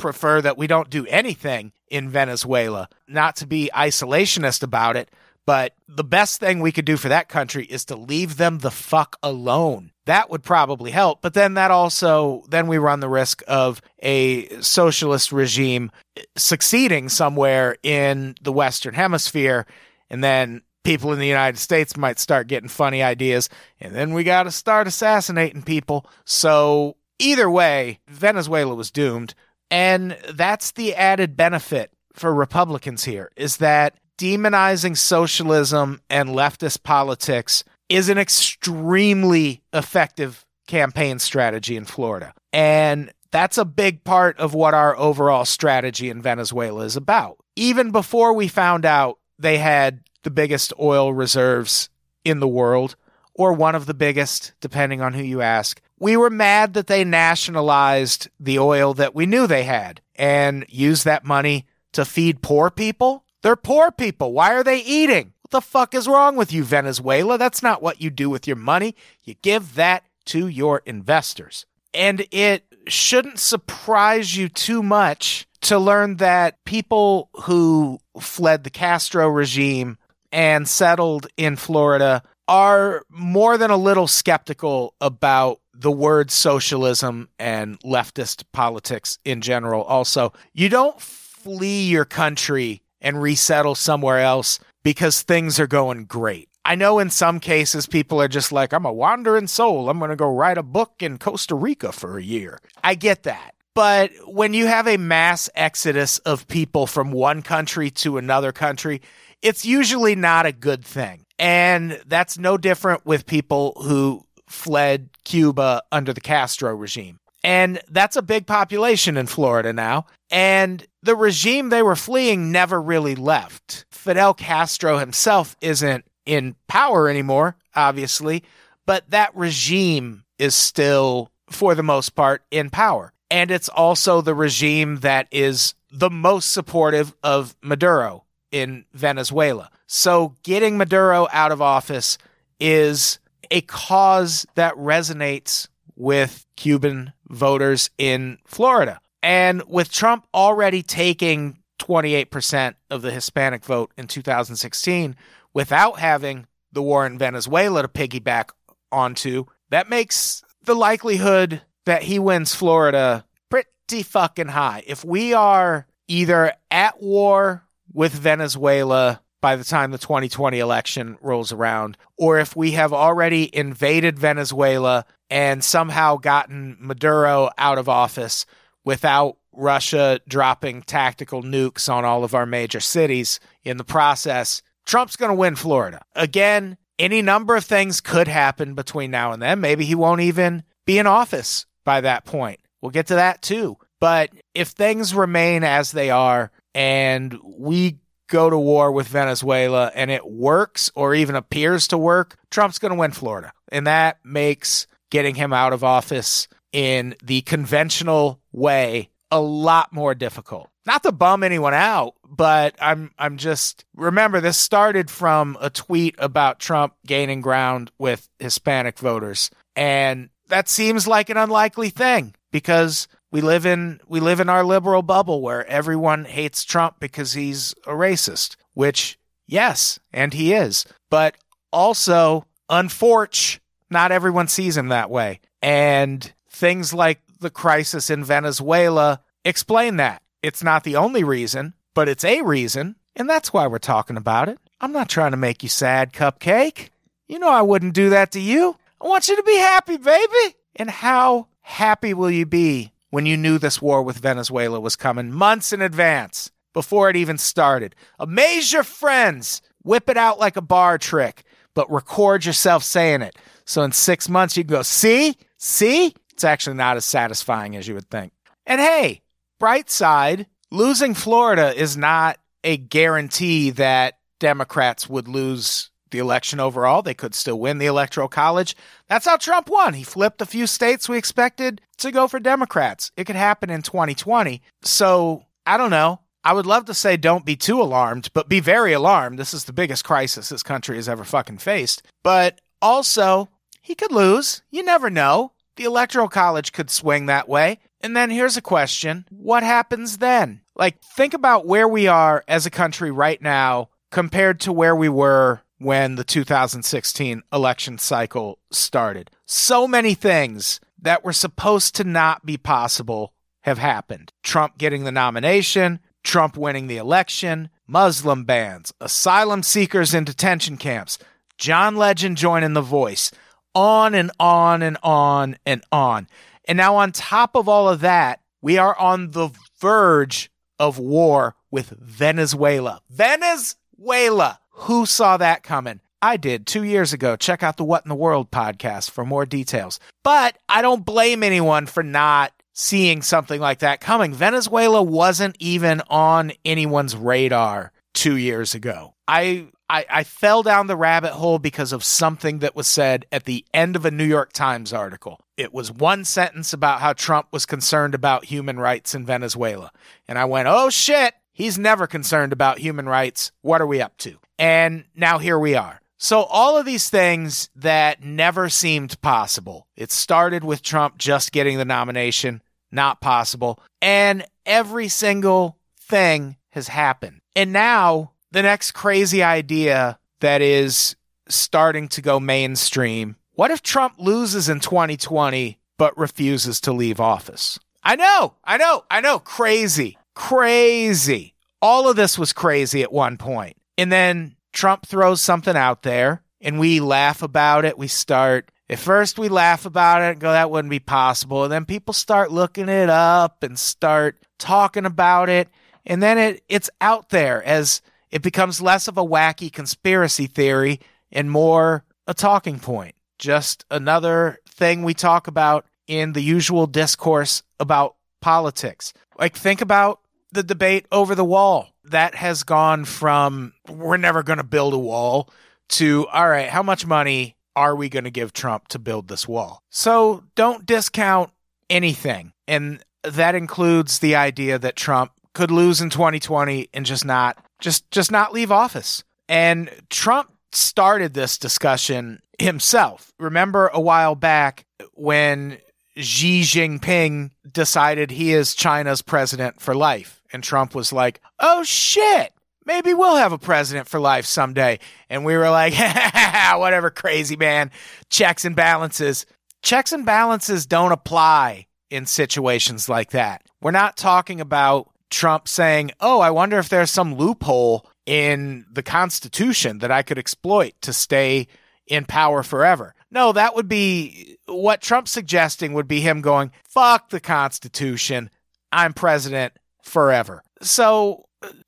prefer 0.00 0.40
that 0.40 0.58
we 0.58 0.66
don't 0.66 0.90
do 0.90 1.06
anything 1.06 1.72
in 1.88 2.08
Venezuela, 2.08 2.88
not 3.06 3.36
to 3.36 3.46
be 3.46 3.70
isolationist 3.74 4.62
about 4.62 4.96
it, 4.96 5.10
but 5.46 5.74
the 5.88 6.04
best 6.04 6.38
thing 6.38 6.60
we 6.60 6.72
could 6.72 6.84
do 6.84 6.96
for 6.96 7.08
that 7.08 7.28
country 7.28 7.64
is 7.64 7.84
to 7.86 7.96
leave 7.96 8.36
them 8.36 8.58
the 8.58 8.70
fuck 8.70 9.16
alone. 9.22 9.90
That 10.06 10.30
would 10.30 10.42
probably 10.42 10.90
help. 10.90 11.22
But 11.22 11.34
then 11.34 11.54
that 11.54 11.70
also, 11.70 12.44
then 12.48 12.66
we 12.66 12.78
run 12.78 13.00
the 13.00 13.08
risk 13.08 13.42
of 13.48 13.80
a 14.00 14.48
socialist 14.60 15.32
regime 15.32 15.90
succeeding 16.36 17.08
somewhere 17.08 17.76
in 17.82 18.34
the 18.42 18.52
Western 18.52 18.94
Hemisphere. 18.94 19.66
And 20.08 20.22
then 20.22 20.62
people 20.84 21.12
in 21.12 21.18
the 21.18 21.26
United 21.26 21.58
States 21.58 21.96
might 21.96 22.18
start 22.18 22.46
getting 22.46 22.68
funny 22.68 23.02
ideas. 23.02 23.48
And 23.80 23.94
then 23.94 24.14
we 24.14 24.24
got 24.24 24.44
to 24.44 24.50
start 24.50 24.86
assassinating 24.86 25.62
people. 25.62 26.06
So 26.24 26.96
either 27.18 27.50
way, 27.50 28.00
Venezuela 28.08 28.74
was 28.74 28.90
doomed. 28.90 29.34
And 29.70 30.16
that's 30.32 30.72
the 30.72 30.94
added 30.94 31.36
benefit 31.36 31.92
for 32.12 32.34
Republicans 32.34 33.04
here 33.04 33.30
is 33.36 33.58
that 33.58 33.96
demonizing 34.18 34.96
socialism 34.96 36.00
and 36.10 36.30
leftist 36.30 36.82
politics 36.82 37.64
is 37.88 38.08
an 38.08 38.18
extremely 38.18 39.62
effective 39.72 40.44
campaign 40.66 41.18
strategy 41.18 41.76
in 41.76 41.84
Florida. 41.84 42.32
And 42.52 43.12
that's 43.30 43.58
a 43.58 43.64
big 43.64 44.04
part 44.04 44.38
of 44.38 44.54
what 44.54 44.74
our 44.74 44.96
overall 44.96 45.44
strategy 45.44 46.10
in 46.10 46.20
Venezuela 46.20 46.84
is 46.84 46.96
about. 46.96 47.36
Even 47.56 47.90
before 47.90 48.32
we 48.32 48.48
found 48.48 48.84
out 48.84 49.18
they 49.38 49.58
had 49.58 50.00
the 50.22 50.30
biggest 50.30 50.72
oil 50.78 51.12
reserves 51.12 51.88
in 52.24 52.40
the 52.40 52.48
world, 52.48 52.96
or 53.34 53.52
one 53.52 53.74
of 53.74 53.86
the 53.86 53.94
biggest, 53.94 54.52
depending 54.60 55.00
on 55.00 55.14
who 55.14 55.22
you 55.22 55.40
ask, 55.40 55.80
we 56.00 56.16
were 56.16 56.30
mad 56.30 56.74
that 56.74 56.88
they 56.88 57.04
nationalized 57.04 58.28
the 58.40 58.58
oil 58.58 58.94
that 58.94 59.14
we 59.14 59.26
knew 59.26 59.46
they 59.46 59.62
had 59.62 60.00
and 60.16 60.64
used 60.68 61.04
that 61.04 61.24
money 61.24 61.66
to 61.92 62.04
feed 62.04 62.42
poor 62.42 62.70
people 62.70 63.24
they're 63.42 63.56
poor 63.56 63.90
people. 63.90 64.32
Why 64.32 64.54
are 64.54 64.64
they 64.64 64.80
eating? 64.80 65.32
What 65.42 65.50
the 65.50 65.60
fuck 65.60 65.94
is 65.94 66.08
wrong 66.08 66.36
with 66.36 66.52
you, 66.52 66.62
Venezuela? 66.62 67.38
That's 67.38 67.62
not 67.62 67.82
what 67.82 68.00
you 68.00 68.10
do 68.10 68.28
with 68.28 68.46
your 68.46 68.56
money. 68.56 68.94
You 69.24 69.34
give 69.42 69.74
that 69.76 70.04
to 70.26 70.46
your 70.46 70.82
investors. 70.84 71.66
And 71.94 72.26
it 72.30 72.64
shouldn't 72.86 73.38
surprise 73.38 74.36
you 74.36 74.48
too 74.48 74.82
much 74.82 75.46
to 75.62 75.78
learn 75.78 76.16
that 76.16 76.62
people 76.64 77.30
who 77.44 77.98
fled 78.18 78.64
the 78.64 78.70
Castro 78.70 79.28
regime 79.28 79.98
and 80.32 80.68
settled 80.68 81.26
in 81.36 81.56
Florida 81.56 82.22
are 82.46 83.02
more 83.08 83.58
than 83.58 83.70
a 83.70 83.76
little 83.76 84.06
skeptical 84.06 84.94
about 85.00 85.59
the 85.80 85.90
word 85.90 86.30
socialism 86.30 87.28
and 87.38 87.80
leftist 87.80 88.44
politics 88.52 89.18
in 89.24 89.40
general. 89.40 89.82
Also, 89.82 90.32
you 90.52 90.68
don't 90.68 91.00
flee 91.00 91.84
your 91.88 92.04
country 92.04 92.82
and 93.00 93.22
resettle 93.22 93.74
somewhere 93.74 94.18
else 94.18 94.60
because 94.82 95.22
things 95.22 95.58
are 95.58 95.66
going 95.66 96.04
great. 96.04 96.48
I 96.64 96.74
know 96.74 96.98
in 96.98 97.08
some 97.08 97.40
cases 97.40 97.86
people 97.86 98.20
are 98.20 98.28
just 98.28 98.52
like, 98.52 98.74
I'm 98.74 98.84
a 98.84 98.92
wandering 98.92 99.46
soul. 99.46 99.88
I'm 99.88 99.98
going 99.98 100.10
to 100.10 100.16
go 100.16 100.30
write 100.30 100.58
a 100.58 100.62
book 100.62 100.92
in 101.00 101.16
Costa 101.16 101.54
Rica 101.54 101.92
for 101.92 102.18
a 102.18 102.22
year. 102.22 102.60
I 102.84 102.94
get 102.94 103.22
that. 103.22 103.54
But 103.74 104.10
when 104.26 104.52
you 104.52 104.66
have 104.66 104.86
a 104.86 104.98
mass 104.98 105.48
exodus 105.54 106.18
of 106.18 106.46
people 106.48 106.86
from 106.86 107.12
one 107.12 107.40
country 107.40 107.90
to 107.92 108.18
another 108.18 108.52
country, 108.52 109.00
it's 109.40 109.64
usually 109.64 110.14
not 110.14 110.44
a 110.44 110.52
good 110.52 110.84
thing. 110.84 111.24
And 111.38 111.98
that's 112.06 112.36
no 112.38 112.58
different 112.58 113.06
with 113.06 113.24
people 113.24 113.72
who 113.82 114.26
fled 114.50 115.08
Cuba 115.24 115.82
under 115.92 116.12
the 116.12 116.20
Castro 116.20 116.74
regime. 116.74 117.18
And 117.42 117.80
that's 117.88 118.16
a 118.16 118.22
big 118.22 118.46
population 118.46 119.16
in 119.16 119.26
Florida 119.26 119.72
now. 119.72 120.06
And 120.30 120.86
the 121.02 121.16
regime 121.16 121.70
they 121.70 121.82
were 121.82 121.96
fleeing 121.96 122.52
never 122.52 122.80
really 122.80 123.14
left. 123.14 123.86
Fidel 123.90 124.34
Castro 124.34 124.98
himself 124.98 125.56
isn't 125.60 126.04
in 126.26 126.54
power 126.68 127.08
anymore, 127.08 127.56
obviously, 127.74 128.44
but 128.84 129.08
that 129.10 129.34
regime 129.34 130.24
is 130.38 130.54
still, 130.54 131.30
for 131.48 131.74
the 131.74 131.82
most 131.82 132.10
part, 132.10 132.42
in 132.50 132.68
power. 132.70 133.12
And 133.30 133.50
it's 133.50 133.68
also 133.68 134.20
the 134.20 134.34
regime 134.34 134.96
that 134.96 135.28
is 135.30 135.74
the 135.90 136.10
most 136.10 136.52
supportive 136.52 137.14
of 137.22 137.56
Maduro 137.62 138.24
in 138.52 138.84
Venezuela. 138.92 139.70
So 139.86 140.34
getting 140.42 140.76
Maduro 140.76 141.28
out 141.32 141.52
of 141.52 141.62
office 141.62 142.18
is 142.58 143.18
a 143.50 143.60
cause 143.62 144.46
that 144.54 144.74
resonates 144.74 145.68
with 145.96 146.46
Cuban 146.56 147.12
voters 147.28 147.90
in 147.98 148.38
Florida. 148.46 149.00
And 149.22 149.62
with 149.66 149.92
Trump 149.92 150.26
already 150.34 150.82
taking 150.82 151.58
28% 151.78 152.74
of 152.90 153.02
the 153.02 153.10
Hispanic 153.10 153.64
vote 153.64 153.92
in 153.96 154.06
2016 154.06 155.16
without 155.52 155.98
having 155.98 156.46
the 156.72 156.82
war 156.82 157.04
in 157.04 157.18
Venezuela 157.18 157.82
to 157.82 157.88
piggyback 157.88 158.50
onto, 158.92 159.46
that 159.70 159.88
makes 159.88 160.42
the 160.62 160.74
likelihood 160.74 161.62
that 161.86 162.02
he 162.04 162.18
wins 162.18 162.54
Florida 162.54 163.24
pretty 163.48 164.02
fucking 164.02 164.48
high. 164.48 164.82
If 164.86 165.04
we 165.04 165.32
are 165.32 165.86
either 166.08 166.52
at 166.70 167.02
war 167.02 167.64
with 167.92 168.12
Venezuela 168.12 169.20
by 169.40 169.56
the 169.56 169.64
time 169.64 169.90
the 169.90 169.98
2020 169.98 170.58
election 170.58 171.18
rolls 171.20 171.52
around, 171.52 171.96
or 172.16 172.38
if 172.38 172.54
we 172.54 172.72
have 172.72 172.92
already 172.92 173.54
invaded 173.54 174.18
Venezuela 174.18 175.04
and 175.28 175.64
somehow 175.64 176.16
gotten 176.16 176.76
Maduro 176.80 177.50
out 177.56 177.78
of 177.78 177.88
office 177.88 178.46
without 178.84 179.36
Russia 179.52 180.20
dropping 180.28 180.82
tactical 180.82 181.42
nukes 181.42 181.92
on 181.92 182.04
all 182.04 182.24
of 182.24 182.34
our 182.34 182.46
major 182.46 182.80
cities 182.80 183.40
in 183.64 183.76
the 183.76 183.84
process, 183.84 184.62
Trump's 184.86 185.16
going 185.16 185.30
to 185.30 185.34
win 185.34 185.56
Florida. 185.56 186.02
Again, 186.14 186.76
any 186.98 187.22
number 187.22 187.56
of 187.56 187.64
things 187.64 188.00
could 188.00 188.28
happen 188.28 188.74
between 188.74 189.10
now 189.10 189.32
and 189.32 189.40
then. 189.40 189.60
Maybe 189.60 189.84
he 189.84 189.94
won't 189.94 190.20
even 190.20 190.64
be 190.84 190.98
in 190.98 191.06
office 191.06 191.66
by 191.84 192.02
that 192.02 192.24
point. 192.24 192.60
We'll 192.80 192.90
get 192.90 193.06
to 193.08 193.14
that 193.14 193.42
too. 193.42 193.76
But 194.00 194.30
if 194.54 194.68
things 194.68 195.14
remain 195.14 195.62
as 195.62 195.92
they 195.92 196.10
are 196.10 196.50
and 196.74 197.36
we 197.42 197.98
go 198.30 198.48
to 198.48 198.58
war 198.58 198.90
with 198.90 199.08
Venezuela 199.08 199.92
and 199.94 200.10
it 200.10 200.26
works 200.26 200.90
or 200.94 201.14
even 201.14 201.34
appears 201.34 201.88
to 201.88 201.98
work, 201.98 202.38
Trump's 202.50 202.78
going 202.78 202.92
to 202.92 202.98
win 202.98 203.10
Florida. 203.10 203.52
And 203.70 203.86
that 203.86 204.18
makes 204.24 204.86
getting 205.10 205.34
him 205.34 205.52
out 205.52 205.74
of 205.74 205.84
office 205.84 206.48
in 206.72 207.14
the 207.22 207.42
conventional 207.42 208.40
way 208.52 209.10
a 209.30 209.40
lot 209.40 209.92
more 209.92 210.14
difficult. 210.14 210.68
Not 210.86 211.02
to 211.02 211.12
bum 211.12 211.42
anyone 211.42 211.74
out, 211.74 212.14
but 212.28 212.74
I'm 212.80 213.12
I'm 213.18 213.36
just 213.36 213.84
remember 213.94 214.40
this 214.40 214.56
started 214.56 215.10
from 215.10 215.56
a 215.60 215.68
tweet 215.68 216.14
about 216.18 216.58
Trump 216.58 216.94
gaining 217.06 217.40
ground 217.40 217.90
with 217.98 218.28
Hispanic 218.38 218.98
voters. 218.98 219.50
And 219.76 220.30
that 220.48 220.68
seems 220.68 221.06
like 221.06 221.28
an 221.30 221.36
unlikely 221.36 221.90
thing 221.90 222.34
because 222.50 223.08
we 223.30 223.40
live 223.40 223.66
in 223.66 224.00
we 224.08 224.20
live 224.20 224.40
in 224.40 224.48
our 224.48 224.64
liberal 224.64 225.02
bubble 225.02 225.40
where 225.40 225.66
everyone 225.66 226.24
hates 226.24 226.64
Trump 226.64 226.96
because 226.98 227.32
he's 227.32 227.74
a 227.86 227.92
racist, 227.92 228.56
which 228.74 229.18
yes, 229.46 229.98
and 230.12 230.34
he 230.34 230.52
is. 230.52 230.84
But 231.10 231.36
also, 231.72 232.46
unfortunately, 232.68 233.64
not 233.90 234.12
everyone 234.12 234.48
sees 234.48 234.76
him 234.76 234.88
that 234.88 235.10
way. 235.10 235.40
And 235.60 236.32
things 236.48 236.94
like 236.94 237.20
the 237.40 237.50
crisis 237.50 238.10
in 238.10 238.24
Venezuela 238.24 239.20
explain 239.44 239.96
that. 239.96 240.22
It's 240.42 240.62
not 240.62 240.84
the 240.84 240.96
only 240.96 241.24
reason, 241.24 241.74
but 241.94 242.08
it's 242.08 242.24
a 242.24 242.42
reason, 242.42 242.96
and 243.16 243.28
that's 243.28 243.52
why 243.52 243.66
we're 243.66 243.78
talking 243.78 244.16
about 244.16 244.48
it. 244.48 244.58
I'm 244.80 244.92
not 244.92 245.08
trying 245.08 245.32
to 245.32 245.36
make 245.36 245.62
you 245.62 245.68
sad, 245.68 246.12
Cupcake. 246.12 246.88
You 247.28 247.38
know 247.38 247.50
I 247.50 247.62
wouldn't 247.62 247.94
do 247.94 248.10
that 248.10 248.32
to 248.32 248.40
you. 248.40 248.76
I 249.00 249.06
want 249.06 249.28
you 249.28 249.36
to 249.36 249.42
be 249.42 249.56
happy, 249.56 249.96
baby. 249.96 250.56
And 250.76 250.90
how 250.90 251.48
happy 251.60 252.14
will 252.14 252.30
you 252.30 252.46
be 252.46 252.92
when 253.10 253.26
you 253.26 253.36
knew 253.36 253.58
this 253.58 253.82
war 253.82 254.02
with 254.02 254.18
Venezuela 254.18 254.80
was 254.80 254.96
coming 254.96 255.30
months 255.30 255.72
in 255.72 255.82
advance 255.82 256.50
before 256.72 257.10
it 257.10 257.16
even 257.16 257.38
started? 257.38 257.94
Amaze 258.18 258.72
your 258.72 258.84
friends. 258.84 259.62
Whip 259.82 260.08
it 260.08 260.16
out 260.16 260.38
like 260.38 260.56
a 260.56 260.62
bar 260.62 260.98
trick, 260.98 261.44
but 261.74 261.90
record 261.90 262.44
yourself 262.44 262.84
saying 262.84 263.22
it. 263.22 263.36
So 263.64 263.82
in 263.82 263.92
six 263.92 264.28
months, 264.28 264.56
you 264.56 264.64
can 264.64 264.74
go, 264.74 264.82
see, 264.82 265.36
see? 265.56 266.14
It's 266.32 266.44
actually 266.44 266.76
not 266.76 266.96
as 266.96 267.04
satisfying 267.04 267.76
as 267.76 267.88
you 267.88 267.94
would 267.94 268.10
think. 268.10 268.32
And 268.66 268.80
hey, 268.80 269.22
bright 269.58 269.90
side, 269.90 270.46
losing 270.70 271.14
Florida 271.14 271.74
is 271.74 271.96
not 271.96 272.38
a 272.62 272.76
guarantee 272.76 273.70
that 273.70 274.18
Democrats 274.38 275.08
would 275.08 275.28
lose 275.28 275.89
the 276.10 276.18
election 276.18 276.60
overall. 276.60 277.02
They 277.02 277.14
could 277.14 277.34
still 277.34 277.58
win 277.58 277.78
the 277.78 277.86
Electoral 277.86 278.28
College. 278.28 278.76
That's 279.08 279.26
how 279.26 279.36
Trump 279.36 279.68
won. 279.68 279.94
He 279.94 280.04
flipped 280.04 280.42
a 280.42 280.46
few 280.46 280.66
states 280.66 281.08
we 281.08 281.18
expected 281.18 281.80
to 281.98 282.10
go 282.10 282.28
for 282.28 282.40
Democrats. 282.40 283.10
It 283.16 283.24
could 283.24 283.36
happen 283.36 283.70
in 283.70 283.82
2020. 283.82 284.62
So 284.82 285.44
I 285.66 285.76
don't 285.76 285.90
know. 285.90 286.20
I 286.42 286.54
would 286.54 286.66
love 286.66 286.86
to 286.86 286.94
say 286.94 287.16
don't 287.16 287.44
be 287.44 287.56
too 287.56 287.80
alarmed, 287.80 288.30
but 288.32 288.48
be 288.48 288.60
very 288.60 288.92
alarmed. 288.92 289.38
This 289.38 289.52
is 289.52 289.64
the 289.64 289.72
biggest 289.72 290.04
crisis 290.04 290.48
this 290.48 290.62
country 290.62 290.96
has 290.96 291.08
ever 291.08 291.24
fucking 291.24 291.58
faced. 291.58 292.02
But 292.22 292.60
also, 292.80 293.50
he 293.82 293.94
could 293.94 294.12
lose. 294.12 294.62
You 294.70 294.82
never 294.82 295.10
know. 295.10 295.52
The 295.76 295.84
Electoral 295.84 296.28
College 296.28 296.72
could 296.72 296.90
swing 296.90 297.26
that 297.26 297.48
way. 297.48 297.78
And 298.00 298.16
then 298.16 298.30
here's 298.30 298.56
a 298.56 298.62
question 298.62 299.26
What 299.30 299.62
happens 299.62 300.18
then? 300.18 300.62
Like, 300.74 301.00
think 301.02 301.34
about 301.34 301.66
where 301.66 301.86
we 301.86 302.06
are 302.06 302.42
as 302.48 302.64
a 302.64 302.70
country 302.70 303.10
right 303.10 303.40
now 303.40 303.90
compared 304.10 304.60
to 304.60 304.72
where 304.72 304.96
we 304.96 305.08
were 305.08 305.60
when 305.80 306.16
the 306.16 306.24
2016 306.24 307.42
election 307.50 307.96
cycle 307.98 308.58
started. 308.70 309.30
So 309.46 309.88
many 309.88 310.12
things 310.12 310.78
that 311.00 311.24
were 311.24 311.32
supposed 311.32 311.96
to 311.96 312.04
not 312.04 312.44
be 312.44 312.58
possible 312.58 313.32
have 313.62 313.78
happened. 313.78 314.32
Trump 314.42 314.76
getting 314.76 315.04
the 315.04 315.12
nomination, 315.12 316.00
Trump 316.22 316.56
winning 316.56 316.86
the 316.86 316.98
election, 316.98 317.70
Muslim 317.86 318.44
bans, 318.44 318.92
asylum 319.00 319.62
seekers 319.62 320.12
in 320.12 320.24
detention 320.24 320.76
camps, 320.76 321.18
John 321.56 321.96
Legend 321.96 322.36
joining 322.36 322.74
The 322.74 322.82
Voice, 322.82 323.30
on 323.74 324.14
and 324.14 324.30
on 324.38 324.82
and 324.82 324.98
on 325.02 325.56
and 325.64 325.82
on. 325.90 326.28
And 326.66 326.76
now, 326.76 326.96
on 326.96 327.12
top 327.12 327.56
of 327.56 327.68
all 327.68 327.88
of 327.88 328.00
that, 328.00 328.40
we 328.60 328.76
are 328.76 328.96
on 328.98 329.30
the 329.30 329.48
verge 329.80 330.50
of 330.78 330.98
war 330.98 331.56
with 331.70 331.90
Venezuela. 331.98 333.00
Venezuela. 333.08 334.60
Who 334.84 335.04
saw 335.04 335.36
that 335.36 335.62
coming? 335.62 336.00
I 336.22 336.38
did 336.38 336.66
two 336.66 336.84
years 336.84 337.12
ago. 337.12 337.36
Check 337.36 337.62
out 337.62 337.76
the 337.76 337.84
What 337.84 338.06
in 338.06 338.08
the 338.08 338.14
World 338.14 338.50
podcast 338.50 339.10
for 339.10 339.26
more 339.26 339.44
details. 339.44 340.00
But 340.24 340.56
I 340.70 340.80
don't 340.80 341.04
blame 341.04 341.42
anyone 341.42 341.84
for 341.84 342.02
not 342.02 342.54
seeing 342.72 343.20
something 343.20 343.60
like 343.60 343.80
that 343.80 344.00
coming. 344.00 344.32
Venezuela 344.32 345.02
wasn't 345.02 345.56
even 345.58 346.00
on 346.08 346.52
anyone's 346.64 347.14
radar 347.14 347.92
two 348.14 348.38
years 348.38 348.74
ago. 348.74 349.12
I, 349.28 349.66
I, 349.90 350.06
I 350.08 350.24
fell 350.24 350.62
down 350.62 350.86
the 350.86 350.96
rabbit 350.96 351.32
hole 351.32 351.58
because 351.58 351.92
of 351.92 352.02
something 352.02 352.60
that 352.60 352.74
was 352.74 352.86
said 352.86 353.26
at 353.30 353.44
the 353.44 353.66
end 353.74 353.96
of 353.96 354.06
a 354.06 354.10
New 354.10 354.24
York 354.24 354.54
Times 354.54 354.94
article. 354.94 355.40
It 355.58 355.74
was 355.74 355.92
one 355.92 356.24
sentence 356.24 356.72
about 356.72 357.00
how 357.00 357.12
Trump 357.12 357.48
was 357.52 357.66
concerned 357.66 358.14
about 358.14 358.46
human 358.46 358.80
rights 358.80 359.14
in 359.14 359.26
Venezuela. 359.26 359.92
And 360.26 360.38
I 360.38 360.46
went, 360.46 360.68
oh 360.68 360.88
shit, 360.88 361.34
He's 361.60 361.78
never 361.78 362.06
concerned 362.06 362.54
about 362.54 362.78
human 362.78 363.06
rights. 363.06 363.52
What 363.60 363.82
are 363.82 363.86
we 363.86 364.00
up 364.00 364.16
to? 364.18 364.38
And 364.60 365.04
now 365.16 365.38
here 365.38 365.58
we 365.58 365.74
are. 365.74 366.00
So, 366.18 366.42
all 366.42 366.76
of 366.76 366.84
these 366.84 367.08
things 367.08 367.70
that 367.74 368.22
never 368.22 368.68
seemed 368.68 369.18
possible. 369.22 369.86
It 369.96 370.12
started 370.12 370.62
with 370.62 370.82
Trump 370.82 371.16
just 371.16 371.50
getting 371.50 371.78
the 371.78 371.86
nomination, 371.86 372.60
not 372.92 373.22
possible. 373.22 373.80
And 374.02 374.44
every 374.66 375.08
single 375.08 375.78
thing 375.98 376.58
has 376.72 376.88
happened. 376.88 377.40
And 377.56 377.72
now, 377.72 378.32
the 378.52 378.60
next 378.60 378.92
crazy 378.92 379.42
idea 379.42 380.18
that 380.40 380.60
is 380.60 381.16
starting 381.48 382.06
to 382.08 382.20
go 382.20 382.38
mainstream 382.38 383.36
what 383.60 383.70
if 383.70 383.82
Trump 383.82 384.14
loses 384.16 384.70
in 384.70 384.80
2020 384.80 385.78
but 385.98 386.16
refuses 386.16 386.80
to 386.80 386.92
leave 386.94 387.20
office? 387.20 387.78
I 388.02 388.16
know, 388.16 388.54
I 388.64 388.78
know, 388.78 389.04
I 389.10 389.20
know. 389.20 389.38
Crazy, 389.38 390.16
crazy. 390.34 391.54
All 391.82 392.08
of 392.08 392.16
this 392.16 392.38
was 392.38 392.54
crazy 392.54 393.02
at 393.02 393.12
one 393.12 393.36
point. 393.36 393.76
And 394.00 394.10
then 394.10 394.56
Trump 394.72 395.04
throws 395.04 395.42
something 395.42 395.76
out 395.76 396.04
there 396.04 396.42
and 396.62 396.80
we 396.80 397.00
laugh 397.00 397.42
about 397.42 397.84
it. 397.84 397.98
We 397.98 398.08
start, 398.08 398.70
at 398.88 398.98
first, 398.98 399.38
we 399.38 399.50
laugh 399.50 399.84
about 399.84 400.22
it 400.22 400.30
and 400.30 400.40
go, 400.40 400.52
that 400.52 400.70
wouldn't 400.70 400.88
be 400.88 401.00
possible. 401.00 401.64
And 401.64 401.72
then 401.72 401.84
people 401.84 402.14
start 402.14 402.50
looking 402.50 402.88
it 402.88 403.10
up 403.10 403.62
and 403.62 403.78
start 403.78 404.38
talking 404.58 405.04
about 405.04 405.50
it. 405.50 405.68
And 406.06 406.22
then 406.22 406.38
it, 406.38 406.64
it's 406.66 406.88
out 407.02 407.28
there 407.28 407.62
as 407.62 408.00
it 408.30 408.40
becomes 408.40 408.80
less 408.80 409.06
of 409.06 409.18
a 409.18 409.26
wacky 409.26 409.70
conspiracy 409.70 410.46
theory 410.46 411.00
and 411.30 411.50
more 411.50 412.02
a 412.26 412.32
talking 412.32 412.80
point. 412.80 413.16
Just 413.38 413.84
another 413.90 414.60
thing 414.66 415.02
we 415.02 415.12
talk 415.12 415.46
about 415.46 415.84
in 416.06 416.32
the 416.32 416.40
usual 416.40 416.86
discourse 416.86 417.62
about 417.78 418.16
politics. 418.40 419.12
Like, 419.38 419.58
think 419.58 419.82
about 419.82 420.20
the 420.52 420.62
debate 420.62 421.04
over 421.12 421.34
the 421.34 421.44
wall. 421.44 421.90
That 422.10 422.34
has 422.34 422.62
gone 422.62 423.04
from 423.04 423.72
we're 423.88 424.16
never 424.16 424.42
going 424.42 424.58
to 424.58 424.64
build 424.64 424.94
a 424.94 424.98
wall 424.98 425.50
to 425.90 426.26
all 426.28 426.48
right, 426.48 426.68
how 426.68 426.82
much 426.82 427.06
money 427.06 427.56
are 427.76 427.94
we 427.94 428.08
going 428.08 428.24
to 428.24 428.30
give 428.30 428.52
Trump 428.52 428.88
to 428.88 428.98
build 428.98 429.28
this 429.28 429.46
wall? 429.48 429.82
So 429.90 430.44
don't 430.54 430.86
discount 430.86 431.50
anything. 431.88 432.52
And 432.68 433.02
that 433.22 433.54
includes 433.54 434.18
the 434.18 434.36
idea 434.36 434.78
that 434.78 434.96
Trump 434.96 435.32
could 435.54 435.70
lose 435.70 436.00
in 436.00 436.10
2020 436.10 436.88
and 436.94 437.04
just 437.04 437.24
not 437.24 437.58
just 437.80 438.10
just 438.10 438.30
not 438.30 438.52
leave 438.52 438.70
office. 438.70 439.24
And 439.48 439.90
Trump 440.10 440.52
started 440.72 441.34
this 441.34 441.58
discussion 441.58 442.40
himself. 442.58 443.32
Remember 443.38 443.88
a 443.88 444.00
while 444.00 444.34
back 444.34 444.84
when 445.14 445.78
Xi 446.16 446.62
Jinping 446.62 447.50
decided 447.70 448.30
he 448.30 448.52
is 448.52 448.74
China's 448.74 449.22
president 449.22 449.80
for 449.80 449.94
life. 449.94 450.39
And 450.52 450.62
Trump 450.62 450.94
was 450.94 451.12
like, 451.12 451.40
oh 451.58 451.82
shit, 451.82 452.52
maybe 452.84 453.14
we'll 453.14 453.36
have 453.36 453.52
a 453.52 453.58
president 453.58 454.08
for 454.08 454.20
life 454.20 454.46
someday. 454.46 454.98
And 455.28 455.44
we 455.44 455.56
were 455.56 455.70
like, 455.70 455.94
whatever, 456.76 457.10
crazy 457.10 457.56
man. 457.56 457.90
Checks 458.28 458.64
and 458.64 458.74
balances. 458.74 459.46
Checks 459.82 460.12
and 460.12 460.26
balances 460.26 460.86
don't 460.86 461.12
apply 461.12 461.86
in 462.10 462.26
situations 462.26 463.08
like 463.08 463.30
that. 463.30 463.62
We're 463.80 463.92
not 463.92 464.16
talking 464.16 464.60
about 464.60 465.08
Trump 465.30 465.68
saying, 465.68 466.10
oh, 466.20 466.40
I 466.40 466.50
wonder 466.50 466.78
if 466.78 466.88
there's 466.88 467.10
some 467.10 467.36
loophole 467.36 468.06
in 468.26 468.84
the 468.90 469.02
Constitution 469.02 469.98
that 469.98 470.10
I 470.10 470.22
could 470.22 470.38
exploit 470.38 470.94
to 471.02 471.12
stay 471.12 471.68
in 472.06 472.24
power 472.24 472.62
forever. 472.62 473.14
No, 473.30 473.52
that 473.52 473.76
would 473.76 473.88
be 473.88 474.58
what 474.66 475.00
Trump's 475.00 475.30
suggesting 475.30 475.92
would 475.92 476.08
be 476.08 476.20
him 476.20 476.40
going, 476.40 476.72
fuck 476.84 477.30
the 477.30 477.40
Constitution. 477.40 478.50
I'm 478.92 479.12
president 479.12 479.72
forever. 480.04 480.62
So, 480.82 481.46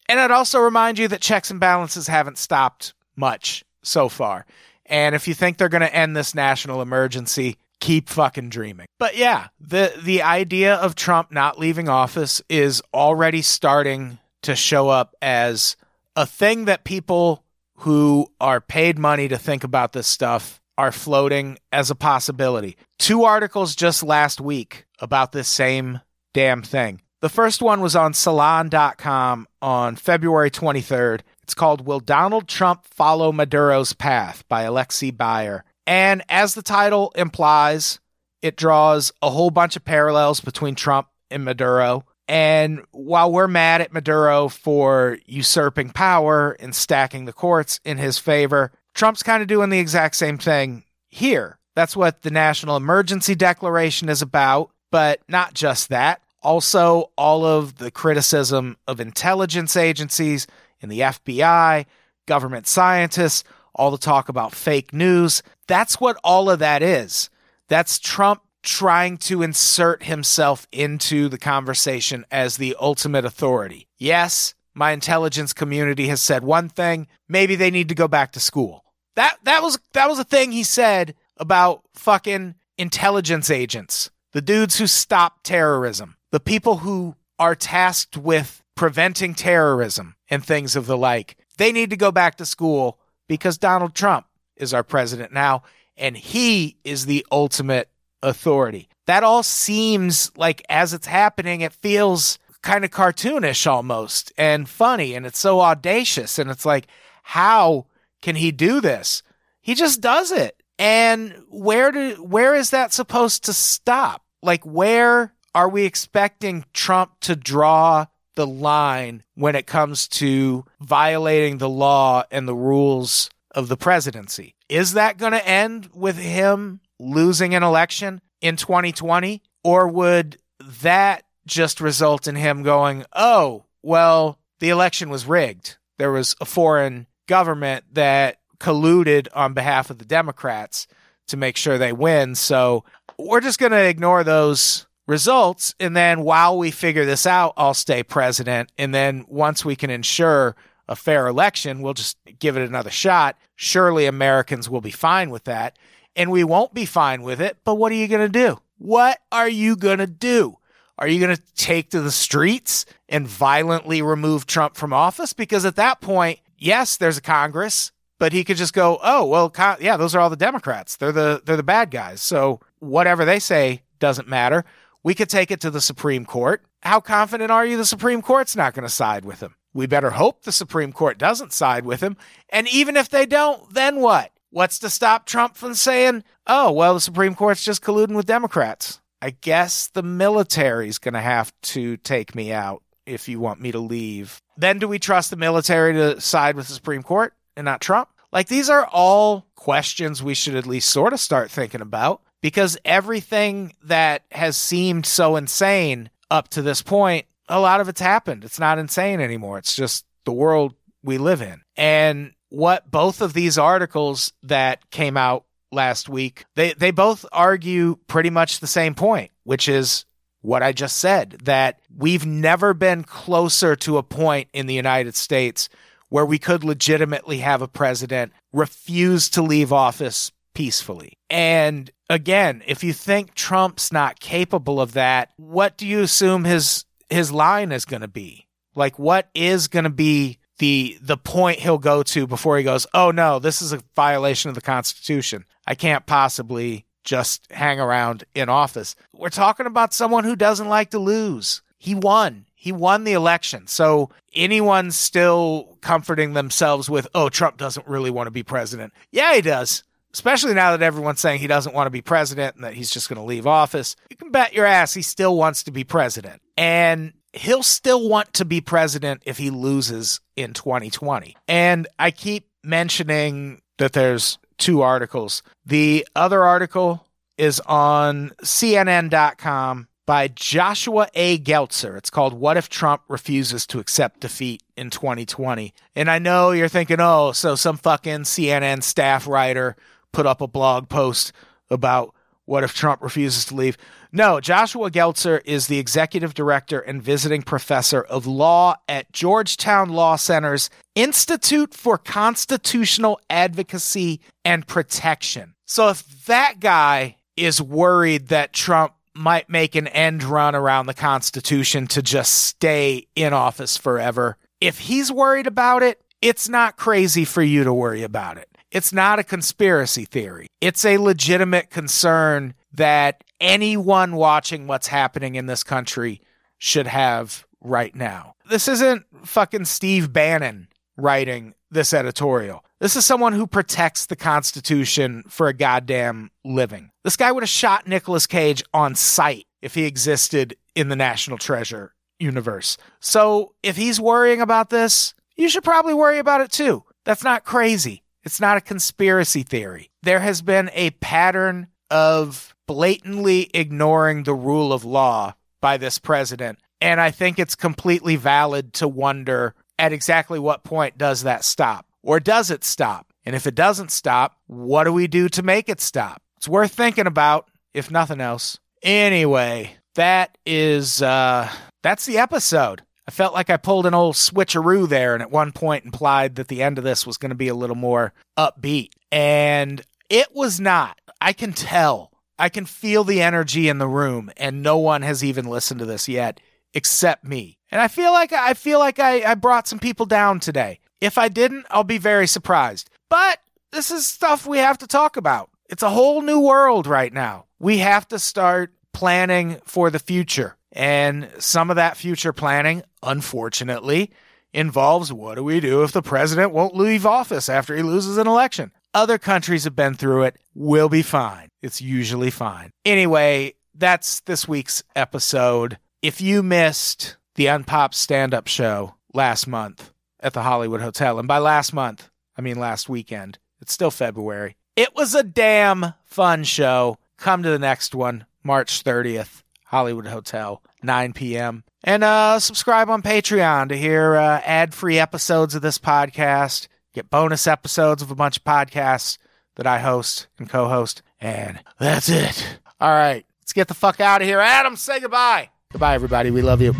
and 0.08 0.20
I'd 0.20 0.30
also 0.30 0.60
remind 0.60 0.98
you 0.98 1.08
that 1.08 1.20
checks 1.20 1.50
and 1.50 1.60
balances 1.60 2.08
haven't 2.08 2.38
stopped 2.38 2.94
much 3.16 3.64
so 3.82 4.08
far. 4.08 4.46
And 4.86 5.14
if 5.14 5.26
you 5.28 5.34
think 5.34 5.58
they're 5.58 5.68
going 5.68 5.80
to 5.82 5.94
end 5.94 6.16
this 6.16 6.34
national 6.34 6.82
emergency, 6.82 7.56
keep 7.80 8.08
fucking 8.08 8.50
dreaming. 8.50 8.86
But 8.98 9.16
yeah, 9.16 9.48
the 9.60 9.92
the 10.00 10.22
idea 10.22 10.74
of 10.74 10.94
Trump 10.94 11.32
not 11.32 11.58
leaving 11.58 11.88
office 11.88 12.42
is 12.48 12.82
already 12.94 13.42
starting 13.42 14.18
to 14.42 14.54
show 14.56 14.88
up 14.88 15.14
as 15.22 15.76
a 16.16 16.26
thing 16.26 16.66
that 16.66 16.84
people 16.84 17.44
who 17.76 18.28
are 18.40 18.60
paid 18.60 18.98
money 18.98 19.28
to 19.28 19.38
think 19.38 19.64
about 19.64 19.92
this 19.92 20.06
stuff 20.06 20.60
are 20.78 20.92
floating 20.92 21.58
as 21.72 21.90
a 21.90 21.94
possibility. 21.94 22.76
Two 22.98 23.24
articles 23.24 23.74
just 23.74 24.02
last 24.02 24.40
week 24.40 24.86
about 25.00 25.32
this 25.32 25.48
same 25.48 26.00
damn 26.32 26.62
thing. 26.62 27.00
The 27.22 27.28
first 27.28 27.62
one 27.62 27.80
was 27.80 27.94
on 27.94 28.14
Salon.com 28.14 29.46
on 29.62 29.94
February 29.94 30.50
23rd. 30.50 31.20
It's 31.44 31.54
called 31.54 31.86
Will 31.86 32.00
Donald 32.00 32.48
Trump 32.48 32.84
Follow 32.84 33.30
Maduro's 33.30 33.92
Path 33.92 34.42
by 34.48 34.64
Alexi 34.64 35.16
Beyer. 35.16 35.64
And 35.86 36.24
as 36.28 36.54
the 36.54 36.62
title 36.62 37.12
implies, 37.14 38.00
it 38.42 38.56
draws 38.56 39.12
a 39.22 39.30
whole 39.30 39.50
bunch 39.50 39.76
of 39.76 39.84
parallels 39.84 40.40
between 40.40 40.74
Trump 40.74 41.06
and 41.30 41.44
Maduro. 41.44 42.04
And 42.26 42.82
while 42.90 43.30
we're 43.30 43.46
mad 43.46 43.82
at 43.82 43.92
Maduro 43.92 44.48
for 44.48 45.16
usurping 45.24 45.90
power 45.90 46.56
and 46.58 46.74
stacking 46.74 47.26
the 47.26 47.32
courts 47.32 47.78
in 47.84 47.98
his 47.98 48.18
favor, 48.18 48.72
Trump's 48.94 49.22
kind 49.22 49.42
of 49.42 49.48
doing 49.48 49.70
the 49.70 49.78
exact 49.78 50.16
same 50.16 50.38
thing 50.38 50.82
here. 51.08 51.60
That's 51.76 51.96
what 51.96 52.22
the 52.22 52.32
National 52.32 52.76
Emergency 52.76 53.36
Declaration 53.36 54.08
is 54.08 54.22
about, 54.22 54.70
but 54.90 55.20
not 55.28 55.54
just 55.54 55.88
that. 55.90 56.20
Also, 56.42 57.10
all 57.16 57.44
of 57.44 57.76
the 57.76 57.90
criticism 57.90 58.76
of 58.88 59.00
intelligence 59.00 59.76
agencies 59.76 60.46
and 60.80 60.90
the 60.90 61.00
FBI, 61.00 61.86
government 62.26 62.66
scientists, 62.66 63.44
all 63.74 63.90
the 63.90 63.98
talk 63.98 64.28
about 64.28 64.54
fake 64.54 64.92
news. 64.92 65.42
That's 65.66 66.00
what 66.00 66.18
all 66.22 66.50
of 66.50 66.58
that 66.58 66.82
is. 66.82 67.30
That's 67.68 67.98
Trump 67.98 68.42
trying 68.62 69.16
to 69.18 69.42
insert 69.42 70.04
himself 70.04 70.66
into 70.70 71.28
the 71.28 71.38
conversation 71.38 72.24
as 72.30 72.56
the 72.56 72.76
ultimate 72.80 73.24
authority. 73.24 73.88
Yes, 73.98 74.54
my 74.74 74.92
intelligence 74.92 75.52
community 75.52 76.08
has 76.08 76.22
said 76.22 76.44
one 76.44 76.68
thing, 76.68 77.08
maybe 77.28 77.56
they 77.56 77.70
need 77.70 77.88
to 77.88 77.94
go 77.94 78.08
back 78.08 78.32
to 78.32 78.40
school. 78.40 78.84
That 79.16 79.38
that 79.44 79.62
was 79.62 79.78
that 79.92 80.08
was 80.08 80.18
a 80.18 80.24
thing 80.24 80.52
he 80.52 80.62
said 80.62 81.14
about 81.36 81.82
fucking 81.94 82.54
intelligence 82.78 83.50
agents, 83.50 84.10
the 84.32 84.40
dudes 84.40 84.78
who 84.78 84.86
stop 84.86 85.42
terrorism, 85.42 86.16
the 86.32 86.40
people 86.40 86.78
who 86.78 87.14
are 87.38 87.54
tasked 87.54 88.16
with 88.16 88.62
preventing 88.74 89.34
terrorism 89.34 90.16
and 90.28 90.44
things 90.44 90.74
of 90.74 90.86
the 90.86 90.96
like. 90.96 91.36
They 91.58 91.70
need 91.70 91.90
to 91.90 91.96
go 91.96 92.10
back 92.10 92.36
to 92.36 92.46
school 92.46 92.98
because 93.28 93.58
Donald 93.58 93.94
Trump 93.94 94.26
is 94.56 94.74
our 94.74 94.82
president 94.82 95.32
now 95.32 95.62
and 95.96 96.16
he 96.16 96.78
is 96.84 97.06
the 97.06 97.24
ultimate 97.30 97.90
authority. 98.22 98.88
That 99.06 99.24
all 99.24 99.42
seems 99.42 100.32
like 100.36 100.64
as 100.68 100.94
it's 100.94 101.06
happening, 101.06 101.60
it 101.60 101.72
feels 101.72 102.38
kind 102.62 102.84
of 102.84 102.90
cartoonish 102.90 103.66
almost 103.66 104.32
and 104.38 104.68
funny 104.68 105.14
and 105.14 105.26
it's 105.26 105.38
so 105.38 105.60
audacious. 105.60 106.38
And 106.38 106.50
it's 106.50 106.64
like, 106.64 106.86
how 107.22 107.86
can 108.22 108.36
he 108.36 108.52
do 108.52 108.80
this? 108.80 109.22
He 109.60 109.74
just 109.74 110.00
does 110.00 110.32
it. 110.32 110.62
And 110.78 111.34
where 111.50 111.92
do 111.92 112.14
where 112.22 112.54
is 112.54 112.70
that 112.70 112.92
supposed 112.92 113.44
to 113.44 113.52
stop? 113.52 114.24
Like 114.42 114.64
where 114.64 115.34
are 115.54 115.68
we 115.68 115.84
expecting 115.84 116.64
Trump 116.72 117.12
to 117.20 117.36
draw 117.36 118.06
the 118.34 118.46
line 118.46 119.22
when 119.34 119.54
it 119.54 119.66
comes 119.66 120.08
to 120.08 120.64
violating 120.80 121.58
the 121.58 121.68
law 121.68 122.24
and 122.30 122.48
the 122.48 122.54
rules 122.54 123.30
of 123.50 123.68
the 123.68 123.76
presidency? 123.76 124.54
Is 124.68 124.94
that 124.94 125.18
going 125.18 125.32
to 125.32 125.46
end 125.46 125.90
with 125.92 126.16
him 126.16 126.80
losing 126.98 127.54
an 127.54 127.62
election 127.62 128.20
in 128.40 128.56
2020? 128.56 129.42
Or 129.64 129.86
would 129.88 130.38
that 130.80 131.24
just 131.46 131.80
result 131.80 132.26
in 132.26 132.36
him 132.36 132.62
going, 132.62 133.04
oh, 133.14 133.64
well, 133.82 134.38
the 134.60 134.70
election 134.70 135.10
was 135.10 135.26
rigged? 135.26 135.76
There 135.98 136.12
was 136.12 136.34
a 136.40 136.44
foreign 136.44 137.06
government 137.26 137.84
that 137.92 138.38
colluded 138.58 139.28
on 139.34 139.52
behalf 139.52 139.90
of 139.90 139.98
the 139.98 140.04
Democrats 140.04 140.86
to 141.28 141.36
make 141.36 141.56
sure 141.56 141.78
they 141.78 141.92
win. 141.92 142.34
So 142.34 142.84
we're 143.18 143.40
just 143.40 143.58
going 143.58 143.72
to 143.72 143.84
ignore 143.84 144.24
those 144.24 144.86
results. 145.12 145.74
And 145.78 145.94
then 145.94 146.22
while 146.22 146.56
we 146.56 146.70
figure 146.70 147.04
this 147.04 147.26
out, 147.26 147.52
I'll 147.56 147.74
stay 147.74 148.02
president. 148.02 148.72
And 148.78 148.94
then 148.94 149.26
once 149.28 149.64
we 149.64 149.76
can 149.76 149.90
ensure 149.90 150.56
a 150.88 150.96
fair 150.96 151.28
election, 151.28 151.82
we'll 151.82 151.94
just 151.94 152.16
give 152.38 152.56
it 152.56 152.68
another 152.68 152.90
shot. 152.90 153.36
Surely 153.54 154.06
Americans 154.06 154.70
will 154.70 154.80
be 154.80 154.90
fine 154.90 155.30
with 155.30 155.44
that 155.44 155.76
and 156.16 156.30
we 156.30 156.44
won't 156.44 156.74
be 156.74 156.86
fine 156.86 157.22
with 157.22 157.40
it. 157.40 157.58
But 157.64 157.76
what 157.76 157.92
are 157.92 157.96
you 157.96 158.08
going 158.08 158.32
to 158.32 158.38
do? 158.38 158.60
What 158.78 159.18
are 159.30 159.48
you 159.48 159.76
going 159.76 159.98
to 159.98 160.06
do? 160.06 160.58
Are 160.98 161.08
you 161.08 161.20
going 161.20 161.36
to 161.36 161.42
take 161.54 161.90
to 161.90 162.00
the 162.00 162.10
streets 162.10 162.86
and 163.08 163.26
violently 163.26 164.02
remove 164.02 164.46
Trump 164.46 164.76
from 164.76 164.92
office? 164.92 165.32
Because 165.32 165.64
at 165.64 165.76
that 165.76 166.00
point, 166.00 166.38
yes, 166.58 166.96
there's 166.96 167.18
a 167.18 167.22
Congress, 167.22 167.92
but 168.18 168.32
he 168.32 168.44
could 168.44 168.56
just 168.56 168.74
go, 168.74 168.98
"Oh, 169.02 169.26
well, 169.26 169.52
yeah, 169.80 169.96
those 169.96 170.14
are 170.14 170.20
all 170.20 170.30
the 170.30 170.36
Democrats. 170.36 170.96
They're 170.96 171.12
the 171.12 171.42
they're 171.44 171.56
the 171.56 171.62
bad 171.62 171.90
guys. 171.90 172.22
So 172.22 172.60
whatever 172.78 173.24
they 173.24 173.38
say 173.38 173.82
doesn't 173.98 174.28
matter." 174.28 174.64
We 175.04 175.14
could 175.14 175.28
take 175.28 175.50
it 175.50 175.60
to 175.62 175.70
the 175.70 175.80
Supreme 175.80 176.24
Court. 176.24 176.62
How 176.82 177.00
confident 177.00 177.50
are 177.50 177.66
you 177.66 177.76
the 177.76 177.84
Supreme 177.84 178.22
Court's 178.22 178.56
not 178.56 178.74
going 178.74 178.84
to 178.84 178.88
side 178.88 179.24
with 179.24 179.40
him? 179.40 179.56
We 179.74 179.86
better 179.86 180.10
hope 180.10 180.42
the 180.42 180.52
Supreme 180.52 180.92
Court 180.92 181.18
doesn't 181.18 181.52
side 181.52 181.84
with 181.84 182.00
him. 182.00 182.16
And 182.50 182.68
even 182.68 182.96
if 182.96 183.08
they 183.08 183.26
don't, 183.26 183.72
then 183.72 184.00
what? 184.00 184.32
What's 184.50 184.78
to 184.80 184.90
stop 184.90 185.26
Trump 185.26 185.56
from 185.56 185.74
saying, 185.74 186.24
oh, 186.46 186.70
well, 186.72 186.94
the 186.94 187.00
Supreme 187.00 187.34
Court's 187.34 187.64
just 187.64 187.82
colluding 187.82 188.14
with 188.14 188.26
Democrats? 188.26 189.00
I 189.20 189.30
guess 189.30 189.88
the 189.88 190.02
military's 190.02 190.98
going 190.98 191.14
to 191.14 191.20
have 191.20 191.52
to 191.62 191.96
take 191.98 192.34
me 192.34 192.52
out 192.52 192.82
if 193.06 193.28
you 193.28 193.40
want 193.40 193.60
me 193.60 193.72
to 193.72 193.78
leave. 193.78 194.42
Then 194.56 194.78
do 194.78 194.86
we 194.86 194.98
trust 194.98 195.30
the 195.30 195.36
military 195.36 195.94
to 195.94 196.20
side 196.20 196.54
with 196.54 196.68
the 196.68 196.74
Supreme 196.74 197.02
Court 197.02 197.32
and 197.56 197.64
not 197.64 197.80
Trump? 197.80 198.08
Like, 198.30 198.48
these 198.48 198.68
are 198.68 198.86
all 198.86 199.46
questions 199.54 200.22
we 200.22 200.34
should 200.34 200.54
at 200.54 200.66
least 200.66 200.90
sort 200.90 201.12
of 201.12 201.20
start 201.20 201.50
thinking 201.50 201.80
about 201.80 202.22
because 202.42 202.76
everything 202.84 203.72
that 203.84 204.24
has 204.30 204.56
seemed 204.56 205.06
so 205.06 205.36
insane 205.36 206.10
up 206.30 206.48
to 206.48 206.60
this 206.60 206.82
point, 206.82 207.26
a 207.48 207.60
lot 207.60 207.80
of 207.80 207.88
it's 207.88 208.00
happened. 208.00 208.44
It's 208.44 208.60
not 208.60 208.78
insane 208.78 209.20
anymore. 209.20 209.58
It's 209.58 209.74
just 209.74 210.04
the 210.24 210.32
world 210.32 210.74
we 211.02 211.16
live 211.16 211.40
in. 211.40 211.62
And 211.76 212.32
what 212.50 212.90
both 212.90 213.22
of 213.22 213.32
these 213.32 213.56
articles 213.56 214.32
that 214.42 214.90
came 214.90 215.16
out 215.16 215.44
last 215.70 216.08
week, 216.08 216.44
they, 216.54 216.74
they 216.74 216.90
both 216.90 217.24
argue 217.32 217.96
pretty 218.08 218.30
much 218.30 218.60
the 218.60 218.66
same 218.66 218.94
point, 218.94 219.30
which 219.44 219.68
is 219.68 220.04
what 220.42 220.62
I 220.62 220.72
just 220.72 220.98
said 220.98 221.38
that 221.44 221.80
we've 221.96 222.26
never 222.26 222.74
been 222.74 223.04
closer 223.04 223.76
to 223.76 223.96
a 223.96 224.02
point 224.02 224.48
in 224.52 224.66
the 224.66 224.74
United 224.74 225.14
States 225.14 225.68
where 226.08 226.26
we 226.26 226.38
could 226.38 226.62
legitimately 226.64 227.38
have 227.38 227.62
a 227.62 227.68
president 227.68 228.32
refuse 228.52 229.30
to 229.30 229.40
leave 229.40 229.72
office 229.72 230.32
peacefully. 230.54 231.18
And 231.30 231.90
again, 232.08 232.62
if 232.66 232.84
you 232.84 232.92
think 232.92 233.34
Trump's 233.34 233.92
not 233.92 234.20
capable 234.20 234.80
of 234.80 234.92
that, 234.92 235.30
what 235.36 235.76
do 235.76 235.86
you 235.86 236.00
assume 236.00 236.44
his 236.44 236.84
his 237.08 237.32
line 237.32 237.72
is 237.72 237.84
going 237.84 238.02
to 238.02 238.08
be? 238.08 238.46
Like 238.74 238.98
what 238.98 239.28
is 239.34 239.68
going 239.68 239.84
to 239.84 239.90
be 239.90 240.38
the 240.58 240.98
the 241.00 241.16
point 241.16 241.58
he'll 241.58 241.78
go 241.78 242.02
to 242.02 242.26
before 242.26 242.56
he 242.58 242.64
goes, 242.64 242.86
"Oh 242.94 243.10
no, 243.10 243.38
this 243.38 243.62
is 243.62 243.72
a 243.72 243.82
violation 243.96 244.48
of 244.48 244.54
the 244.54 244.60
constitution. 244.60 245.44
I 245.66 245.74
can't 245.74 246.06
possibly 246.06 246.86
just 247.04 247.50
hang 247.50 247.80
around 247.80 248.24
in 248.34 248.48
office." 248.48 248.94
We're 249.12 249.28
talking 249.30 249.66
about 249.66 249.94
someone 249.94 250.24
who 250.24 250.36
doesn't 250.36 250.68
like 250.68 250.90
to 250.90 250.98
lose. 250.98 251.62
He 251.78 251.94
won. 251.94 252.46
He 252.54 252.70
won 252.70 253.02
the 253.02 253.12
election. 253.12 253.66
So 253.66 254.10
anyone 254.34 254.92
still 254.92 255.78
comforting 255.80 256.34
themselves 256.34 256.88
with, 256.88 257.08
"Oh, 257.14 257.28
Trump 257.28 257.56
doesn't 257.56 257.88
really 257.88 258.10
want 258.10 258.28
to 258.28 258.32
be 258.32 258.44
president." 258.44 258.92
Yeah, 259.10 259.34
he 259.34 259.40
does 259.40 259.82
especially 260.14 260.54
now 260.54 260.70
that 260.70 260.82
everyone's 260.82 261.20
saying 261.20 261.40
he 261.40 261.46
doesn't 261.46 261.74
want 261.74 261.86
to 261.86 261.90
be 261.90 262.02
president 262.02 262.56
and 262.56 262.64
that 262.64 262.74
he's 262.74 262.90
just 262.90 263.08
going 263.08 263.18
to 263.18 263.24
leave 263.24 263.46
office, 263.46 263.96
you 264.10 264.16
can 264.16 264.30
bet 264.30 264.52
your 264.52 264.66
ass 264.66 264.94
he 264.94 265.02
still 265.02 265.36
wants 265.36 265.62
to 265.64 265.70
be 265.70 265.84
president. 265.84 266.42
And 266.56 267.12
he'll 267.32 267.62
still 267.62 268.08
want 268.08 268.32
to 268.34 268.44
be 268.44 268.60
president 268.60 269.22
if 269.24 269.38
he 269.38 269.50
loses 269.50 270.20
in 270.36 270.52
2020. 270.52 271.36
And 271.48 271.88
I 271.98 272.10
keep 272.10 272.48
mentioning 272.62 273.62
that 273.78 273.92
there's 273.92 274.38
two 274.58 274.82
articles. 274.82 275.42
The 275.64 276.06
other 276.14 276.44
article 276.44 277.06
is 277.38 277.60
on 277.60 278.30
CNN.com 278.42 279.88
by 280.04 280.28
Joshua 280.28 281.08
A. 281.14 281.38
Geltzer. 281.38 281.96
It's 281.96 282.10
called 282.10 282.34
What 282.34 282.56
If 282.56 282.68
Trump 282.68 283.02
Refuses 283.08 283.66
to 283.68 283.78
Accept 283.78 284.20
Defeat 284.20 284.62
in 284.76 284.90
2020? 284.90 285.72
And 285.96 286.10
I 286.10 286.18
know 286.18 286.50
you're 286.50 286.68
thinking, 286.68 286.98
oh, 287.00 287.32
so 287.32 287.54
some 287.54 287.76
fucking 287.76 288.22
CNN 288.22 288.82
staff 288.82 289.26
writer 289.26 289.76
put 290.12 290.26
up 290.26 290.40
a 290.40 290.46
blog 290.46 290.88
post 290.88 291.32
about 291.70 292.14
what 292.44 292.64
if 292.64 292.74
Trump 292.74 293.02
refuses 293.02 293.44
to 293.46 293.54
leave. 293.54 293.76
No, 294.10 294.40
Joshua 294.40 294.90
Geltzer 294.90 295.40
is 295.44 295.68
the 295.68 295.78
executive 295.78 296.34
director 296.34 296.80
and 296.80 297.02
visiting 297.02 297.42
professor 297.42 298.02
of 298.02 298.26
law 298.26 298.74
at 298.88 299.12
Georgetown 299.12 299.90
Law 299.90 300.16
Center's 300.16 300.68
Institute 300.94 301.72
for 301.72 301.96
Constitutional 301.96 303.20
Advocacy 303.30 304.20
and 304.44 304.66
Protection. 304.66 305.54
So 305.66 305.88
if 305.88 306.26
that 306.26 306.60
guy 306.60 307.16
is 307.36 307.62
worried 307.62 308.28
that 308.28 308.52
Trump 308.52 308.92
might 309.14 309.48
make 309.48 309.74
an 309.74 309.86
end 309.88 310.22
run 310.22 310.54
around 310.54 310.86
the 310.86 310.94
Constitution 310.94 311.86
to 311.86 312.02
just 312.02 312.34
stay 312.34 313.06
in 313.14 313.32
office 313.32 313.76
forever, 313.76 314.36
if 314.60 314.80
he's 314.80 315.10
worried 315.10 315.46
about 315.46 315.82
it, 315.82 316.00
it's 316.20 316.48
not 316.48 316.76
crazy 316.76 317.24
for 317.24 317.42
you 317.42 317.64
to 317.64 317.72
worry 317.72 318.02
about 318.02 318.36
it. 318.36 318.48
It's 318.72 318.92
not 318.92 319.18
a 319.18 319.24
conspiracy 319.24 320.06
theory. 320.06 320.46
It's 320.62 320.84
a 320.84 320.96
legitimate 320.96 321.68
concern 321.68 322.54
that 322.72 323.22
anyone 323.38 324.16
watching 324.16 324.66
what's 324.66 324.86
happening 324.86 325.34
in 325.34 325.44
this 325.44 325.62
country 325.62 326.22
should 326.56 326.86
have 326.86 327.46
right 327.60 327.94
now. 327.94 328.34
This 328.48 328.68
isn't 328.68 329.04
fucking 329.24 329.66
Steve 329.66 330.10
Bannon 330.12 330.68
writing 330.96 331.54
this 331.70 331.92
editorial. 331.92 332.64
This 332.80 332.96
is 332.96 333.04
someone 333.04 333.34
who 333.34 333.46
protects 333.46 334.06
the 334.06 334.16
Constitution 334.16 335.24
for 335.28 335.48
a 335.48 335.54
goddamn 335.54 336.30
living. 336.42 336.90
This 337.04 337.16
guy 337.16 337.30
would 337.30 337.42
have 337.42 337.50
shot 337.50 337.86
Nicolas 337.86 338.26
Cage 338.26 338.64
on 338.72 338.94
sight 338.94 339.46
if 339.60 339.74
he 339.74 339.84
existed 339.84 340.56
in 340.74 340.88
the 340.88 340.96
National 340.96 341.36
Treasure 341.36 341.94
universe. 342.18 342.78
So 343.00 343.54
if 343.62 343.76
he's 343.76 344.00
worrying 344.00 344.40
about 344.40 344.70
this, 344.70 345.12
you 345.36 345.48
should 345.50 345.64
probably 345.64 345.94
worry 345.94 346.18
about 346.18 346.40
it 346.40 346.50
too. 346.50 346.84
That's 347.04 347.24
not 347.24 347.44
crazy. 347.44 348.02
It's 348.24 348.40
not 348.40 348.56
a 348.56 348.60
conspiracy 348.60 349.42
theory. 349.42 349.90
There 350.02 350.20
has 350.20 350.42
been 350.42 350.70
a 350.74 350.90
pattern 350.90 351.68
of 351.90 352.54
blatantly 352.66 353.50
ignoring 353.52 354.22
the 354.22 354.34
rule 354.34 354.72
of 354.72 354.84
law 354.84 355.34
by 355.60 355.76
this 355.76 355.98
president. 355.98 356.58
And 356.80 357.00
I 357.00 357.10
think 357.10 357.38
it's 357.38 357.54
completely 357.54 358.16
valid 358.16 358.72
to 358.74 358.88
wonder 358.88 359.54
at 359.78 359.92
exactly 359.92 360.38
what 360.38 360.64
point 360.64 360.98
does 360.98 361.22
that 361.22 361.44
stop? 361.44 361.86
Or 362.02 362.20
does 362.20 362.50
it 362.50 362.64
stop? 362.64 363.06
And 363.24 363.36
if 363.36 363.46
it 363.46 363.54
doesn't 363.54 363.92
stop, 363.92 364.36
what 364.46 364.84
do 364.84 364.92
we 364.92 365.06
do 365.06 365.28
to 365.30 365.42
make 365.42 365.68
it 365.68 365.80
stop? 365.80 366.22
It's 366.36 366.48
worth 366.48 366.72
thinking 366.72 367.06
about, 367.06 367.48
if 367.72 367.90
nothing 367.90 368.20
else. 368.20 368.58
Anyway, 368.82 369.76
that 369.94 370.36
is 370.44 371.02
uh 371.02 371.48
that's 371.82 372.06
the 372.06 372.18
episode. 372.18 372.82
I 373.12 373.14
felt 373.14 373.34
like 373.34 373.50
I 373.50 373.58
pulled 373.58 373.84
an 373.84 373.92
old 373.92 374.14
switcheroo 374.14 374.88
there 374.88 375.12
and 375.12 375.20
at 375.20 375.30
one 375.30 375.52
point 375.52 375.84
implied 375.84 376.36
that 376.36 376.48
the 376.48 376.62
end 376.62 376.78
of 376.78 376.84
this 376.84 377.06
was 377.06 377.18
going 377.18 377.28
to 377.28 377.34
be 377.34 377.48
a 377.48 377.54
little 377.54 377.76
more 377.76 378.14
upbeat. 378.38 378.92
And 379.10 379.82
it 380.08 380.28
was 380.34 380.58
not. 380.58 380.98
I 381.20 381.34
can 381.34 381.52
tell. 381.52 382.10
I 382.38 382.48
can 382.48 382.64
feel 382.64 383.04
the 383.04 383.20
energy 383.20 383.68
in 383.68 383.76
the 383.76 383.86
room 383.86 384.30
and 384.38 384.62
no 384.62 384.78
one 384.78 385.02
has 385.02 385.22
even 385.22 385.44
listened 385.44 385.80
to 385.80 385.84
this 385.84 386.08
yet 386.08 386.40
except 386.72 387.22
me. 387.22 387.58
And 387.70 387.82
I 387.82 387.88
feel 387.88 388.12
like 388.12 388.32
I 388.32 388.54
feel 388.54 388.78
like 388.78 388.98
I, 388.98 389.32
I 389.32 389.34
brought 389.34 389.68
some 389.68 389.78
people 389.78 390.06
down 390.06 390.40
today. 390.40 390.80
If 391.02 391.18
I 391.18 391.28
didn't, 391.28 391.66
I'll 391.70 391.84
be 391.84 391.98
very 391.98 392.26
surprised. 392.26 392.88
But 393.10 393.40
this 393.72 393.90
is 393.90 394.06
stuff 394.06 394.46
we 394.46 394.56
have 394.56 394.78
to 394.78 394.86
talk 394.86 395.18
about. 395.18 395.50
It's 395.68 395.82
a 395.82 395.90
whole 395.90 396.22
new 396.22 396.40
world 396.40 396.86
right 396.86 397.12
now. 397.12 397.44
We 397.58 397.76
have 397.78 398.08
to 398.08 398.18
start 398.18 398.72
planning 398.94 399.60
for 399.66 399.90
the 399.90 399.98
future. 399.98 400.56
And 400.72 401.30
some 401.38 401.70
of 401.70 401.76
that 401.76 401.96
future 401.96 402.32
planning, 402.32 402.82
unfortunately, 403.02 404.10
involves 404.52 405.12
what 405.12 405.36
do 405.36 405.44
we 405.44 405.60
do 405.60 405.82
if 405.82 405.92
the 405.92 406.02
president 406.02 406.52
won't 406.52 406.76
leave 406.76 407.06
office 407.06 407.48
after 407.48 407.76
he 407.76 407.82
loses 407.82 408.16
an 408.16 408.26
election? 408.26 408.72
Other 408.94 409.18
countries 409.18 409.64
have 409.64 409.76
been 409.76 409.94
through 409.94 410.24
it. 410.24 410.36
We'll 410.54 410.88
be 410.88 411.02
fine. 411.02 411.48
It's 411.62 411.80
usually 411.80 412.30
fine. 412.30 412.70
Anyway, 412.84 413.54
that's 413.74 414.20
this 414.20 414.46
week's 414.46 414.82
episode. 414.96 415.78
If 416.02 416.20
you 416.20 416.42
missed 416.42 417.16
the 417.34 417.46
Unpop 417.46 417.94
stand 417.94 418.34
up 418.34 418.46
show 418.46 418.94
last 419.14 419.46
month 419.46 419.92
at 420.20 420.34
the 420.34 420.42
Hollywood 420.42 420.80
Hotel, 420.80 421.18
and 421.18 421.28
by 421.28 421.38
last 421.38 421.72
month, 421.72 422.10
I 422.36 422.42
mean 422.42 422.58
last 422.58 422.88
weekend, 422.88 423.38
it's 423.60 423.72
still 423.72 423.90
February. 423.90 424.56
It 424.76 424.94
was 424.94 425.14
a 425.14 425.22
damn 425.22 425.94
fun 426.04 426.44
show. 426.44 426.98
Come 427.16 427.42
to 427.42 427.50
the 427.50 427.58
next 427.58 427.94
one, 427.94 428.26
March 428.42 428.82
30th. 428.84 429.41
Hollywood 429.72 430.06
Hotel, 430.06 430.62
9 430.82 431.14
p.m. 431.14 431.64
And 431.82 432.04
uh, 432.04 432.38
subscribe 432.38 432.90
on 432.90 433.00
Patreon 433.00 433.70
to 433.70 433.76
hear 433.76 434.16
uh, 434.16 434.42
ad 434.44 434.74
free 434.74 434.98
episodes 434.98 435.54
of 435.54 435.62
this 435.62 435.78
podcast, 435.78 436.68
get 436.92 437.08
bonus 437.08 437.46
episodes 437.46 438.02
of 438.02 438.10
a 438.10 438.14
bunch 438.14 438.36
of 438.36 438.44
podcasts 438.44 439.16
that 439.56 439.66
I 439.66 439.78
host 439.78 440.26
and 440.38 440.48
co 440.48 440.68
host. 440.68 441.00
And 441.22 441.58
that's 441.80 442.10
it. 442.10 442.58
All 442.80 442.90
right, 442.90 443.24
let's 443.40 443.54
get 443.54 443.68
the 443.68 443.74
fuck 443.74 443.98
out 443.98 444.20
of 444.20 444.28
here. 444.28 444.40
Adam, 444.40 444.76
say 444.76 445.00
goodbye. 445.00 445.48
Goodbye, 445.72 445.94
everybody. 445.94 446.30
We 446.30 446.42
love 446.42 446.60
you. 446.60 446.74